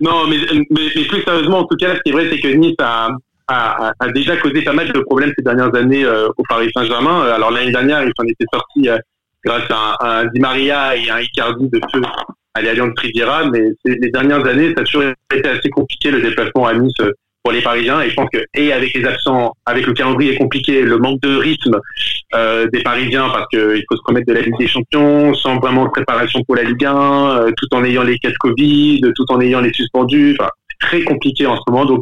[0.00, 2.48] non, mais, mais, mais plus sérieusement, en tout cas, ce qui est vrai, c'est que
[2.48, 3.08] Nice a,
[3.48, 7.24] a, déjà causé pas mal de problèmes ces dernières années euh, au Paris Saint-Germain.
[7.24, 8.98] Euh, Alors l'année dernière, ils s'en étaient sortis euh,
[9.44, 12.02] grâce à un, un Di Maria et un Icardi de feu
[12.54, 15.04] à l'Alliance Riviera, mais ces- les dernières années, ça a toujours
[15.34, 17.12] été assez compliqué le déplacement à Nice euh,
[17.42, 18.00] pour les Parisiens.
[18.02, 21.36] Et je pense que, et avec les absents, avec le calendrier compliqué, le manque de
[21.36, 21.78] rythme
[22.34, 25.84] euh, des Parisiens, parce qu'il faut se remettre de la Ligue des Champions, sans vraiment
[25.84, 29.24] de préparation pour la Ligue 1, euh, tout en ayant les cas de Covid, tout
[29.30, 30.36] en ayant les suspendus.
[30.38, 31.84] Enfin, très compliqué en ce moment.
[31.84, 32.00] Donc,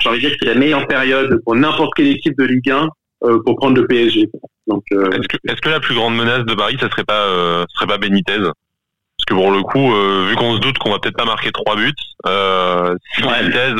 [0.00, 2.70] j'ai envie de dire que c'est la meilleure période pour n'importe quelle équipe de Ligue
[2.70, 2.88] 1
[3.24, 4.28] euh, pour prendre le PSG.
[4.66, 7.26] Donc, euh, Est-ce que, est-ce que la plus grande menace de Paris, ça serait pas,
[7.26, 8.38] euh, ce serait pas Benitez?
[8.38, 11.50] Parce que pour le coup, euh, vu qu'on se doute qu'on va peut-être pas marquer
[11.52, 11.92] trois buts,
[12.26, 13.42] euh, si Ouais.
[13.42, 13.74] Benitez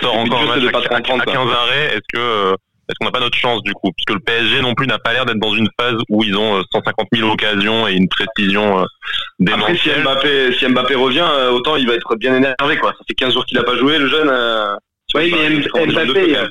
[0.00, 2.52] sort encore un match à, à- à 15 arrêts, est-ce que euh,
[2.88, 3.90] est-ce qu'on n'a pas notre chance du coup?
[3.96, 6.58] Puisque le PSG non plus n'a pas l'air d'être dans une phase où ils ont
[6.58, 8.82] euh, 150 000 occasions et une précision euh,
[9.52, 10.02] Après, si démentielle.
[10.02, 12.90] Mbappé, si Mbappé revient, euh, autant il va être bien énervé, quoi.
[12.92, 14.28] Ça fait 15 jours qu'il a pas joué, le jeune.
[14.30, 14.74] Euh,
[15.14, 16.46] oui, mais Mbappé, euh,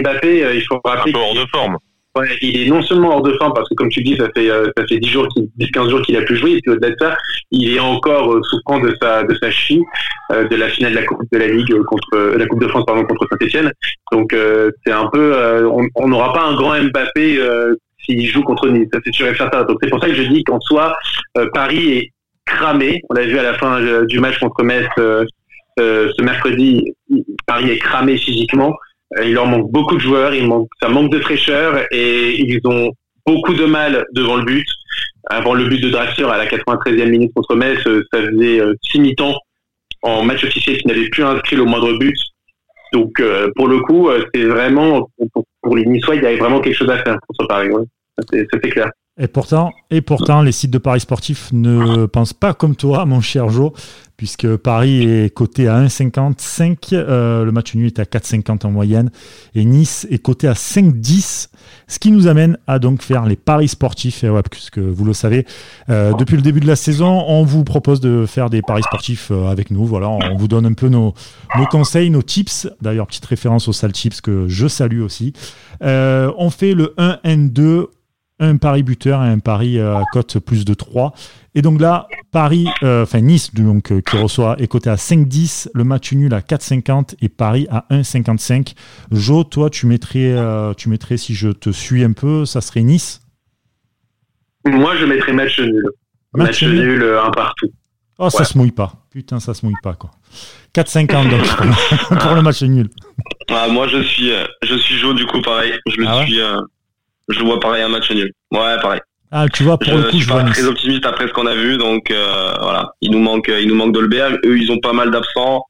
[0.00, 1.76] Mbappé, euh, il faut un rappeler peu hors de forme.
[2.16, 4.48] Ouais, il est non seulement hors de forme parce que comme tu dis, ça fait
[4.48, 6.70] euh, ça fait 10 jours, qu'il- 10 15 jours qu'il a plus joué et puis
[6.70, 7.16] au-delà de ça,
[7.50, 9.82] il est encore euh, souffrant de sa de sa cheville
[10.30, 12.68] euh, de la finale de la Coupe de la Ligue euh, contre la Coupe de
[12.68, 13.72] France pardon contre Saint-Etienne.
[14.12, 14.32] Donc
[14.86, 17.40] c'est un peu on n'aura pas un grand Mbappé
[18.04, 19.64] s'il joue contre Nice, ça c'est sûr et certain.
[19.64, 20.94] Donc c'est pour ça que je dis qu'en soi
[21.52, 22.12] Paris est
[22.46, 23.00] cramé.
[23.10, 24.86] On l'a vu à la fin du match contre Metz
[25.76, 26.92] ce mercredi,
[27.46, 28.72] Paris est cramé physiquement.
[29.18, 32.60] Euh, Il leur manque beaucoup de joueurs, il manque, ça manque de fraîcheur et ils
[32.64, 32.90] ont
[33.26, 34.66] beaucoup de mal devant le but.
[35.26, 38.74] Avant le but de Draxler à la 93e minute contre Metz, euh, ça faisait euh,
[38.82, 39.34] six mi-temps
[40.02, 42.16] en match officiel qui n'avait plus inscrit le moindre but.
[42.92, 46.60] Donc euh, pour le coup, c'est vraiment pour, pour les Niçois, il y avait vraiment
[46.60, 47.70] quelque chose à faire contre Paris.
[47.70, 47.84] Ouais.
[48.18, 48.90] Ça, c'est clair.
[49.16, 53.20] Et pourtant, et pourtant, les sites de paris sportifs ne pensent pas comme toi, mon
[53.20, 53.70] cher Joe,
[54.16, 59.12] puisque Paris est coté à 1,55, euh, le match nul est à 4,50 en moyenne,
[59.54, 61.48] et Nice est coté à 5,10,
[61.86, 64.24] ce qui nous amène à donc faire les paris sportifs.
[64.24, 65.46] Et ouais, puisque vous le savez,
[65.90, 69.28] euh, depuis le début de la saison, on vous propose de faire des paris sportifs
[69.30, 69.86] euh, avec nous.
[69.86, 71.14] Voilà, on vous donne un peu nos,
[71.56, 72.68] nos conseils, nos tips.
[72.82, 75.34] D'ailleurs, petite référence aux sales chips que je salue aussi.
[75.84, 77.86] Euh, on fait le 1N2
[78.40, 81.12] un pari buteur et un pari euh, à cote plus de 3.
[81.54, 85.68] Et donc là, Paris, euh, enfin Nice, donc, euh, qui reçoit, est coté à 5,10,
[85.72, 88.74] le match nul à 4,50 et Paris à 1,55.
[89.12, 92.82] Jo, toi, tu mettrais, euh, tu mettrais, si je te suis un peu, ça serait
[92.82, 93.20] Nice?
[94.66, 95.84] Moi, je mettrais match nul.
[96.34, 96.74] Match, Match nul?
[96.74, 97.70] nul, euh, un partout.
[98.18, 98.92] Oh, ça se mouille pas.
[99.10, 100.10] Putain, ça se mouille pas, quoi.
[100.74, 102.88] 4-50 donc pour le match nul.
[103.48, 105.72] Ah, moi, je suis, euh, je suis Joe, du coup, pareil.
[105.86, 106.60] Je le ah suis, euh,
[107.28, 108.32] je vois pareil un match nul.
[108.52, 109.00] Ouais, pareil.
[109.30, 111.46] Ah, tu vois, pour je, le coup, je suis pas très optimiste après ce qu'on
[111.46, 112.92] a vu, donc euh, voilà.
[113.00, 114.38] Il nous manque, il nous manque Dolberg.
[114.44, 115.64] Eux, ils ont pas mal d'absents.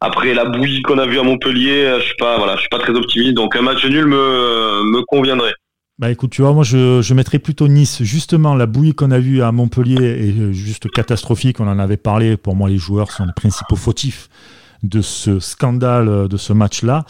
[0.00, 2.78] Après la bouillie qu'on a vue à Montpellier, je suis pas, voilà, je suis pas
[2.78, 3.34] très optimiste.
[3.34, 5.54] Donc un match nul me, me conviendrait.
[5.98, 8.02] Bah écoute, tu vois, moi je, je mettrais plutôt Nice.
[8.02, 11.60] Justement, la bouillie qu'on a vue à Montpellier est juste catastrophique.
[11.60, 12.36] On en avait parlé.
[12.36, 14.28] Pour moi, les joueurs sont les principaux fautifs
[14.82, 17.04] de ce scandale, de ce match-là.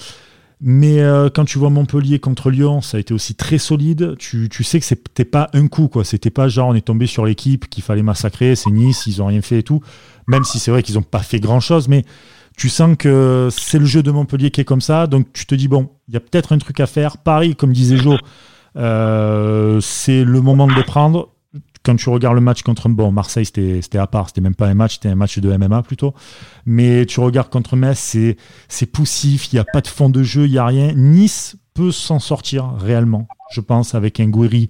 [0.60, 4.16] Mais euh, quand tu vois Montpellier contre Lyon, ça a été aussi très solide.
[4.18, 6.02] Tu, sais que c'était pas un coup, quoi.
[6.04, 8.56] C'était pas genre on est tombé sur l'équipe qu'il fallait massacrer.
[8.56, 9.82] C'est Nice, ils ont rien fait et tout.
[10.26, 12.04] Même si c'est vrai qu'ils ont pas fait grand chose, mais
[12.56, 15.06] tu sens que c'est le jeu de Montpellier qui est comme ça.
[15.06, 17.18] Donc tu te dis bon, il y a peut-être un truc à faire.
[17.18, 18.16] Paris, comme disait Jo
[18.76, 21.30] euh, c'est le moment de les prendre.
[21.86, 24.74] Quand tu regardes le match contre bon Marseille, c'était à part, c'était même pas un
[24.74, 26.14] match, c'était un match de MMA plutôt.
[26.64, 30.24] Mais tu regardes contre Metz, c'est c'est poussif, il n'y a pas de fond de
[30.24, 30.92] jeu, il n'y a rien.
[30.94, 34.68] Nice peut s'en sortir réellement, je pense, avec un Gouiri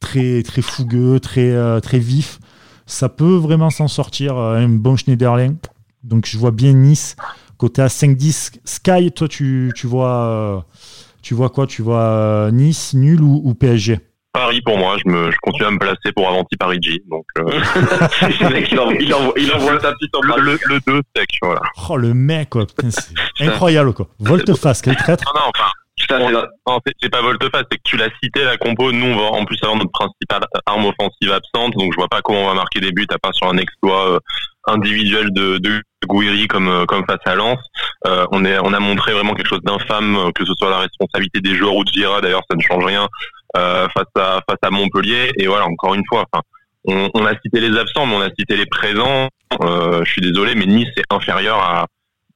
[0.00, 2.40] très très fougueux, très euh, très vif.
[2.84, 4.36] Ça peut vraiment s'en sortir.
[4.36, 5.54] Euh, un bon Schneiderlin.
[6.04, 7.16] Donc je vois bien Nice
[7.56, 8.52] côté à 5-10.
[8.66, 10.66] Sky, toi tu, tu vois
[11.22, 11.66] tu vois quoi?
[11.66, 14.00] Tu vois euh, Nice, nul ou, PSG
[14.32, 17.02] Paris pour moi, je, me, je continue à me placer pour Avanti Paris G.
[17.08, 17.42] Donc, euh...
[17.42, 21.60] le il envoie, il envoie, il envoie sa petite en le, le, 2 sec, voilà.
[21.88, 22.66] Oh, le mec, quoi.
[23.36, 24.08] c'est incroyable, quoi.
[24.18, 25.24] Volte-face, quel traître.
[25.34, 25.40] Non,
[26.30, 28.90] non, enfin, c'est pas volte-face, c'est que tu l'as cité, la compo.
[28.90, 32.22] Nous, on va en plus avoir notre principale arme offensive absente, donc je vois pas
[32.22, 34.18] comment on va marquer des buts à part sur un exploit euh,
[34.66, 37.58] individuel de, de Gouiri comme euh, comme face à Lens.
[38.06, 40.78] Euh, on est on a montré vraiment quelque chose d'infâme, euh, que ce soit la
[40.78, 42.20] responsabilité des joueurs ou de Gira.
[42.20, 43.08] D'ailleurs, ça ne change rien
[43.56, 45.30] euh, face à face à Montpellier.
[45.38, 46.24] Et voilà, encore une fois,
[46.84, 49.28] on, a cité les absents, mais on a cité les présents.
[49.62, 51.86] Euh, je suis désolé, mais Nice est inférieur à,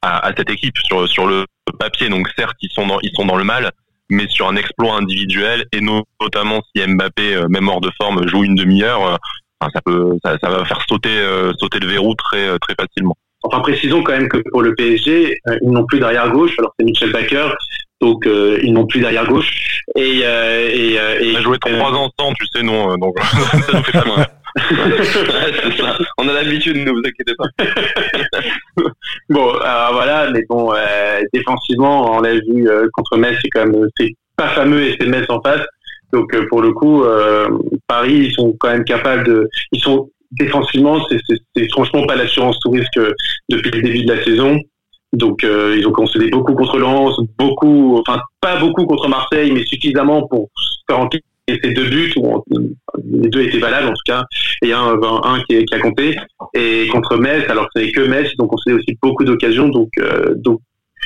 [0.03, 1.45] à, cette équipe sur sur le
[1.79, 2.09] papier.
[2.09, 3.71] Donc certes, ils sont dans ils sont dans le mal,
[4.11, 8.55] mais sur un exploit individuel et notamment si Mbappé, même hors de forme, joue une
[8.55, 9.19] demi-heure,
[9.73, 13.17] ça peut, ça, ça, va faire sauter, euh, sauter le verrou très, euh, très facilement.
[13.45, 16.55] Enfin, précisons quand même que pour le PSG, euh, ils n'ont plus d'arrière gauche.
[16.59, 17.49] Alors c'est Michel Baker,
[18.01, 19.81] donc ils n'ont plus d'arrière gauche.
[19.97, 20.99] Et, et, et,
[21.35, 24.27] on a joué trois ans sans, tu sais, non, donc ça nous fait pas mal.
[24.71, 25.99] c'est ça.
[26.19, 28.83] On a l'habitude, ne vous inquiétez pas.
[29.29, 30.73] bon, alors voilà, mais bon,
[31.33, 35.27] défensivement, on l'a vu contre Metz, c'est quand même c'est pas fameux et c'est Metz
[35.29, 35.63] en face.
[36.15, 37.49] Donc euh, pour le coup, euh,
[37.89, 40.09] Paris, ils sont quand même capables de, ils sont
[40.39, 41.05] défensivement,
[41.57, 43.13] c'est franchement pas l'assurance tout risque euh,
[43.49, 44.59] depuis le début de la saison.
[45.13, 50.27] Donc ils ont concédé beaucoup contre Lens, beaucoup, enfin pas beaucoup contre Marseille, mais suffisamment
[50.27, 50.51] pour
[50.89, 52.13] faire encaisser ces deux buts,
[52.51, 54.25] les deux étaient valables en tout cas,
[54.61, 56.17] et un, un qui, a compté.
[56.55, 59.91] Et contre Metz, alors c'est que Metz, ils ont concédé aussi beaucoup d'occasions, donc,
[60.35, 60.59] donc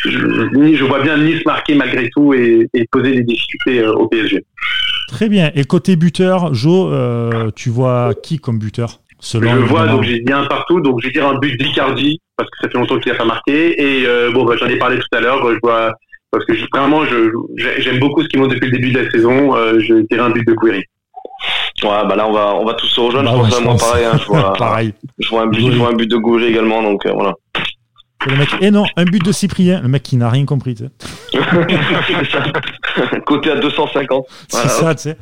[0.05, 4.45] je, vois bien Nice marquer malgré tout et, poser des difficultés euh, au PSG.
[5.09, 5.51] Très bien.
[5.55, 9.01] Et côté buteur, Jo, euh, tu vois qui comme buteur?
[9.21, 12.21] Selon Je vois, donc j'ai dit un partout, donc je vais dire un but d'Icardi,
[12.37, 13.81] parce que ça fait longtemps qu'il n'a pas marqué.
[13.81, 15.93] Et euh, bon, bah, j'en ai parlé tout à l'heure, je vois,
[16.31, 17.05] parce que vraiment,
[17.57, 19.55] j'aime beaucoup ce qu'il montre depuis le début de la saison.
[19.79, 20.85] je dirais un but de Query.
[21.85, 23.43] Ouais, bah là on va on va tous se rejoindre.
[23.43, 24.05] Bah je moi pareil.
[24.05, 24.93] Hein, je vois, pareil.
[25.19, 27.35] Je vois un but, je vois un but de Goury également, donc voilà.
[28.27, 30.75] Le mec, et eh non, un but de Cyprien, le mec qui n'a rien compris.
[30.75, 31.39] Tu sais.
[33.27, 34.27] Côté à 250.
[34.49, 35.17] C'est ça, tu sais.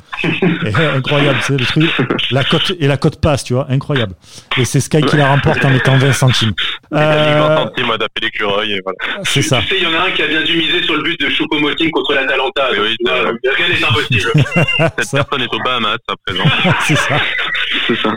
[0.95, 1.91] incroyable, c'est le truc.
[2.31, 4.15] La cote et la cote passe, tu vois, incroyable.
[4.57, 6.53] Et c'est Sky qui la remporte en mettant 20 centimes.
[6.97, 7.47] Euh...
[7.47, 8.97] 20 centimes à taper l'écureuil et voilà.
[9.23, 9.59] C'est ça.
[9.61, 11.19] Tu sais, il y en a un qui a bien dû miser sur le but
[11.19, 12.69] de Choupo-Moting contre l'Atalanta.
[12.71, 14.31] Oui, oui, rien n'est impossible.
[14.99, 16.43] Cette personne est au Bahamas à présent.
[16.85, 17.19] c'est ça.
[17.87, 18.13] C'est ça.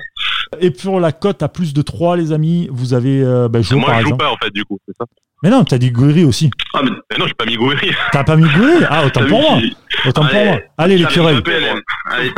[0.61, 3.79] Et pour la cote à plus de 3, les amis, vous avez euh, bah, joué
[3.79, 4.23] Moi, par je exemple.
[4.23, 5.05] joue pas en fait, du coup, c'est ça.
[5.43, 6.51] Mais non, t'as dit Gouiri aussi.
[6.75, 7.93] Ah, mais, mais non, j'ai pas mis Gouiri.
[8.13, 9.59] T'as pas mis Gouiri Ah, autant pour moi.
[10.05, 10.61] Autant pour moi.
[10.77, 11.43] Allez, l'écureuil.
[11.43, 11.81] PLM.
[12.11, 12.31] Allez,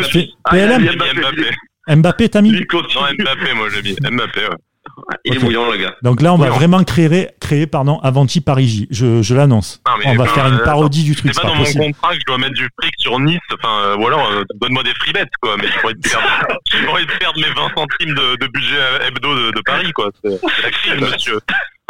[0.50, 0.82] PLM.
[0.82, 1.96] Mbappé.
[1.96, 2.52] Mbappé, t'as mis?
[2.52, 3.96] Non, Mbappé, moi j'ai mis.
[4.00, 4.56] Mbappé, ouais.
[5.24, 5.44] Il est Ok.
[5.44, 5.94] bouillant, le gars.
[6.02, 8.88] Donc là, on va vraiment créer, créer pardon, Avanti Parigi.
[8.90, 9.80] Je, je l'annonce.
[10.04, 11.84] On va enfin, faire une parodie du truc, C'est pas dans mon possible.
[11.84, 14.82] contrat que je dois mettre du fric sur Nice, enfin, euh, ou alors euh, donne-moi
[14.82, 15.56] des free bets, quoi.
[15.56, 18.76] Mais envie de perdre, perdre mes 20 centimes de, de budget
[19.06, 20.10] hebdo de, de Paris, quoi.
[20.24, 20.30] C'est
[20.62, 21.38] la crise, monsieur.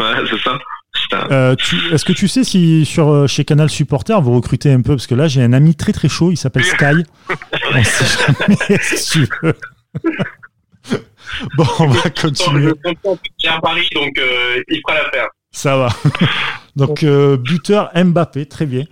[0.00, 0.58] Ouais, c'est ça.
[1.30, 1.56] Euh,
[1.90, 4.94] Est-ce que tu sais si sur euh, chez Canal Supporter vous recrutez un peu?
[4.94, 7.04] Parce que là j'ai un ami très très chaud, il s'appelle Sky.
[7.74, 9.54] On sait jamais si tu veux.
[11.56, 12.72] Bon, on va continuer.
[12.84, 15.28] Qu'il est à Paris, donc euh, il fera l'affaire.
[15.50, 15.88] Ça va.
[16.76, 18.84] Donc euh, buteur Mbappé, très bien.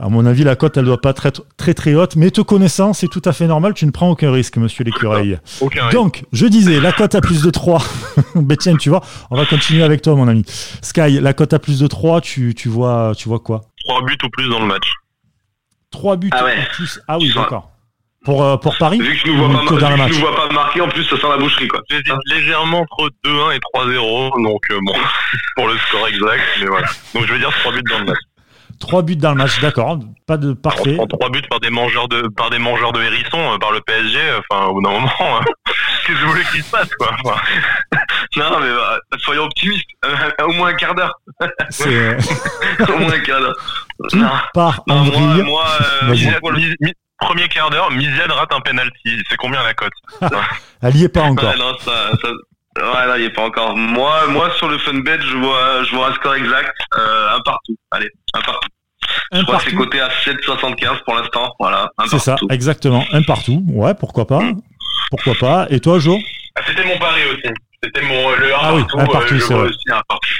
[0.00, 2.92] À mon avis, la cote, elle doit pas être très très haute, mais te connaissant,
[2.92, 5.38] c'est tout à fait normal, tu ne prends aucun risque, monsieur l'écureuil.
[5.60, 7.82] Aucun Donc, je disais, la cote à plus de 3.
[8.36, 10.44] ben tiens, tu vois, on va continuer avec toi, mon ami.
[10.82, 13.62] Sky, la cote à plus de 3, tu, tu, vois, tu vois quoi?
[13.86, 14.88] 3 buts ou plus dans le match.
[15.90, 16.58] 3 buts Ah ouais.
[16.58, 17.72] ou plus Ah oui, d'accord.
[18.28, 19.48] Pour, euh, pour Paris Vu que je ne vois,
[20.20, 21.80] vois pas marquer, en plus, ça sent la boucherie, quoi.
[22.26, 24.92] Légèrement entre 2-1 et 3-0, donc euh, bon,
[25.56, 26.88] pour le score exact, mais voilà.
[27.14, 28.18] Donc je vais dire 3 buts dans le match.
[28.80, 29.98] 3 buts dans le match, d'accord.
[30.26, 30.98] Pas de parfait.
[31.00, 33.80] En 3 buts par des mangeurs de par des mangeurs de hérissons, euh, par le
[33.80, 35.40] PSG, enfin au bout d'un moment, euh,
[36.06, 37.40] qu'est-ce que vous voulez qu'il se passe quoi Enfin,
[38.36, 39.88] Non, mais bah, soyons optimistes.
[40.04, 41.18] Euh, au moins un quart d'heure.
[41.70, 42.18] C'est euh,
[42.94, 43.56] au moins un quart d'heure.
[44.10, 45.42] qui Non, part non moi, vrille.
[45.44, 45.64] moi
[46.02, 46.14] euh,
[47.18, 49.22] Premier quart d'heure, Misiad rate un penalty.
[49.28, 49.92] C'est combien la cote
[50.82, 51.50] Elle y est pas encore.
[51.50, 52.28] Ouais, non, ça, ça...
[52.80, 53.76] Ouais, là, il est pas encore.
[53.76, 57.76] Moi, moi, sur le funbet, je vois, je vois un score exact, euh, un partout.
[57.90, 58.68] Allez, un partout.
[59.32, 61.54] Un je crois que c'est coté à 7,75 pour l'instant.
[61.58, 63.04] Voilà, un C'est ça, exactement.
[63.12, 63.64] Un partout.
[63.68, 64.40] Ouais, pourquoi pas.
[65.10, 65.66] Pourquoi pas.
[65.70, 66.18] Et toi, Jo?
[66.54, 67.52] Ah, C'était mon pari aussi.
[67.82, 68.98] C'était mon le 1 Ah oui, partout.
[68.98, 69.68] un partout, euh, c'est vrai.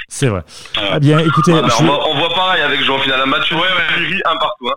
[0.09, 0.41] C'est vrai.
[0.77, 0.83] Ouais.
[0.97, 3.49] Eh bien, écoutez, je- on, voit, on voit pareil avec Jean final un match.
[3.53, 3.59] Ouais,
[4.25, 4.67] un partout.
[4.69, 4.75] Hein.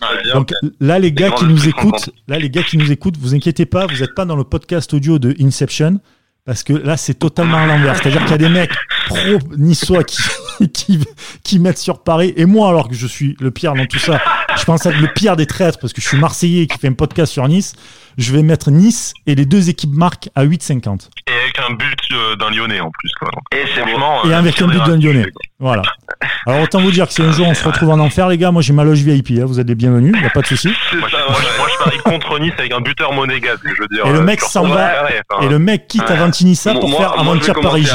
[0.00, 3.34] Voilà, donc là, les gars qui nous écoutent, là, les gars qui nous écoutent, vous
[3.34, 6.00] inquiétez pas, vous n'êtes pas dans le podcast audio de Inception.
[6.44, 7.96] Parce que là, c'est totalement à l'envers.
[7.96, 8.72] C'est-à-dire qu'il y a des mecs
[9.06, 10.20] pro niçois qui,
[10.74, 10.98] qui,
[11.44, 12.34] qui mettent sur Paris.
[12.36, 14.20] Et moi, alors que je suis le pire dans tout ça,
[14.58, 16.92] je pense être le pire des traîtres parce que je suis Marseillais qui fait un
[16.92, 17.74] podcast sur Nice.
[18.18, 21.08] Je vais mettre Nice et les deux équipes marquent à 8,50.
[21.26, 23.10] Et avec un but euh, d'un Lyonnais en plus.
[23.18, 23.30] Quoi.
[23.30, 25.24] Donc, Et c'est franchement, Et euh, avec un but d'un Lyonnais.
[25.58, 25.82] Voilà.
[26.46, 28.50] Alors autant vous dire que si un jour on se retrouve en enfer, les gars,
[28.50, 30.70] moi j'ai ma loge VIP, hein, vous êtes les bienvenus, y a pas de souci.
[30.90, 31.42] C'est Moi, je, ça, moi, ouais.
[31.54, 34.04] je- moi, je parie contre Nice avec un buteur monégasque, je veux dire.
[34.06, 35.08] Et le euh, mec s'en va,
[35.40, 36.18] Et le mec quitte à Ouais.
[36.18, 37.88] Vantinissa pour Moi- faire aventure Paris.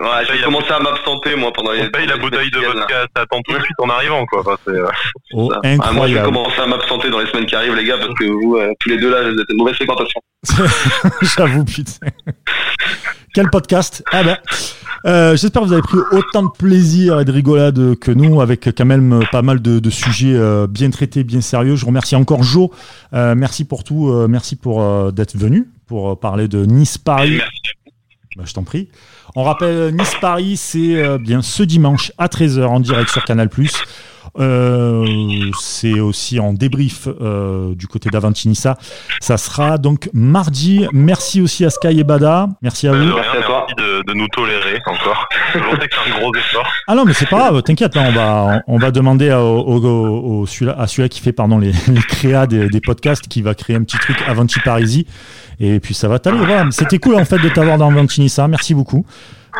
[0.00, 0.06] Ouais,
[0.40, 1.82] a- commencer à m'absenter, moi, pendant les.
[1.82, 4.40] on paye la bouteille de vodka, ça attend tout de suite en arrivant, quoi.
[4.40, 4.86] Enfin, c'est, euh,
[5.34, 5.50] Oh.
[5.62, 6.24] Ah, moi, je vais incroyable.
[6.24, 8.88] commencer à m'absenter dans les semaines qui arrivent, les gars, parce que vous, euh, tous
[8.88, 10.20] les deux là, vous êtes une mauvaise fréquentation.
[11.36, 12.06] J'avoue, putain.
[13.34, 14.38] Quel podcast Ah ben,
[15.06, 18.70] euh, J'espère que vous avez pris autant de plaisir et de rigolade que nous, avec
[18.76, 21.76] quand même pas mal de, de sujets euh, bien traités, bien sérieux.
[21.76, 22.72] Je remercie encore Jo.
[23.12, 24.08] Euh, merci pour tout.
[24.08, 27.36] euh, merci pour euh, d'être venu pour euh, parler de Nice-Paris.
[27.36, 27.74] merci.
[28.36, 28.88] Bah, je t'en prie.
[29.34, 33.48] On rappelle Nice-Paris, c'est euh, bien ce dimanche à 13h en direct sur Canal+.
[34.38, 35.04] Euh,
[35.60, 38.76] c'est aussi en débrief euh, du côté d'Avantinissa.
[39.20, 40.86] Ça sera donc mardi.
[40.92, 42.48] Merci aussi à Sky et Bada.
[42.62, 42.98] Merci à vous.
[42.98, 43.66] rien, Merci à toi.
[43.68, 43.74] merci
[44.06, 45.28] de, de nous tolérer encore.
[45.54, 46.66] je sais que c'est un gros effort.
[46.86, 47.62] Ah non, mais c'est pas grave.
[47.62, 51.20] T'inquiète, là, on va on va demander à, au, au- au- celui-là, à celui-là qui
[51.20, 54.60] fait pardon les, les créas des, des podcasts, qui va créer un petit truc Avanti
[54.60, 55.06] Parisi.
[55.58, 56.38] Et puis ça va t'aller.
[56.38, 56.66] Voilà.
[56.70, 58.46] C'était cool en fait de t'avoir dans Avantinissa.
[58.48, 59.04] Merci beaucoup.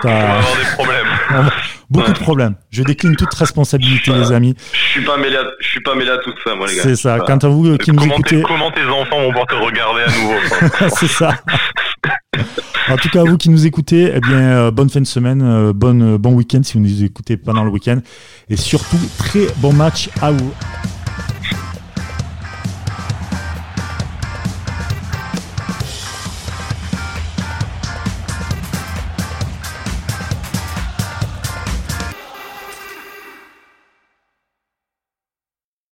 [0.04, 0.99] On va avoir des problèmes.
[1.90, 2.54] Beaucoup de problèmes.
[2.70, 4.54] Je décline toute responsabilité, les amis.
[4.72, 6.82] Je suis pas mêlé à, je suis pas mêlé à tout ça, moi, les gars.
[6.82, 7.18] C'est ça.
[7.20, 10.20] Quant à vous euh, qui nous écoutez, comment tes enfants vont pouvoir te regarder à
[10.20, 11.34] nouveau c'est ça.
[12.88, 15.72] En tout cas, vous qui nous écoutez, eh bien, euh, bonne fin de semaine, euh,
[15.72, 17.98] bonne, bon week-end si vous nous écoutez pendant le week-end.
[18.48, 20.52] Et surtout, très bon match à vous.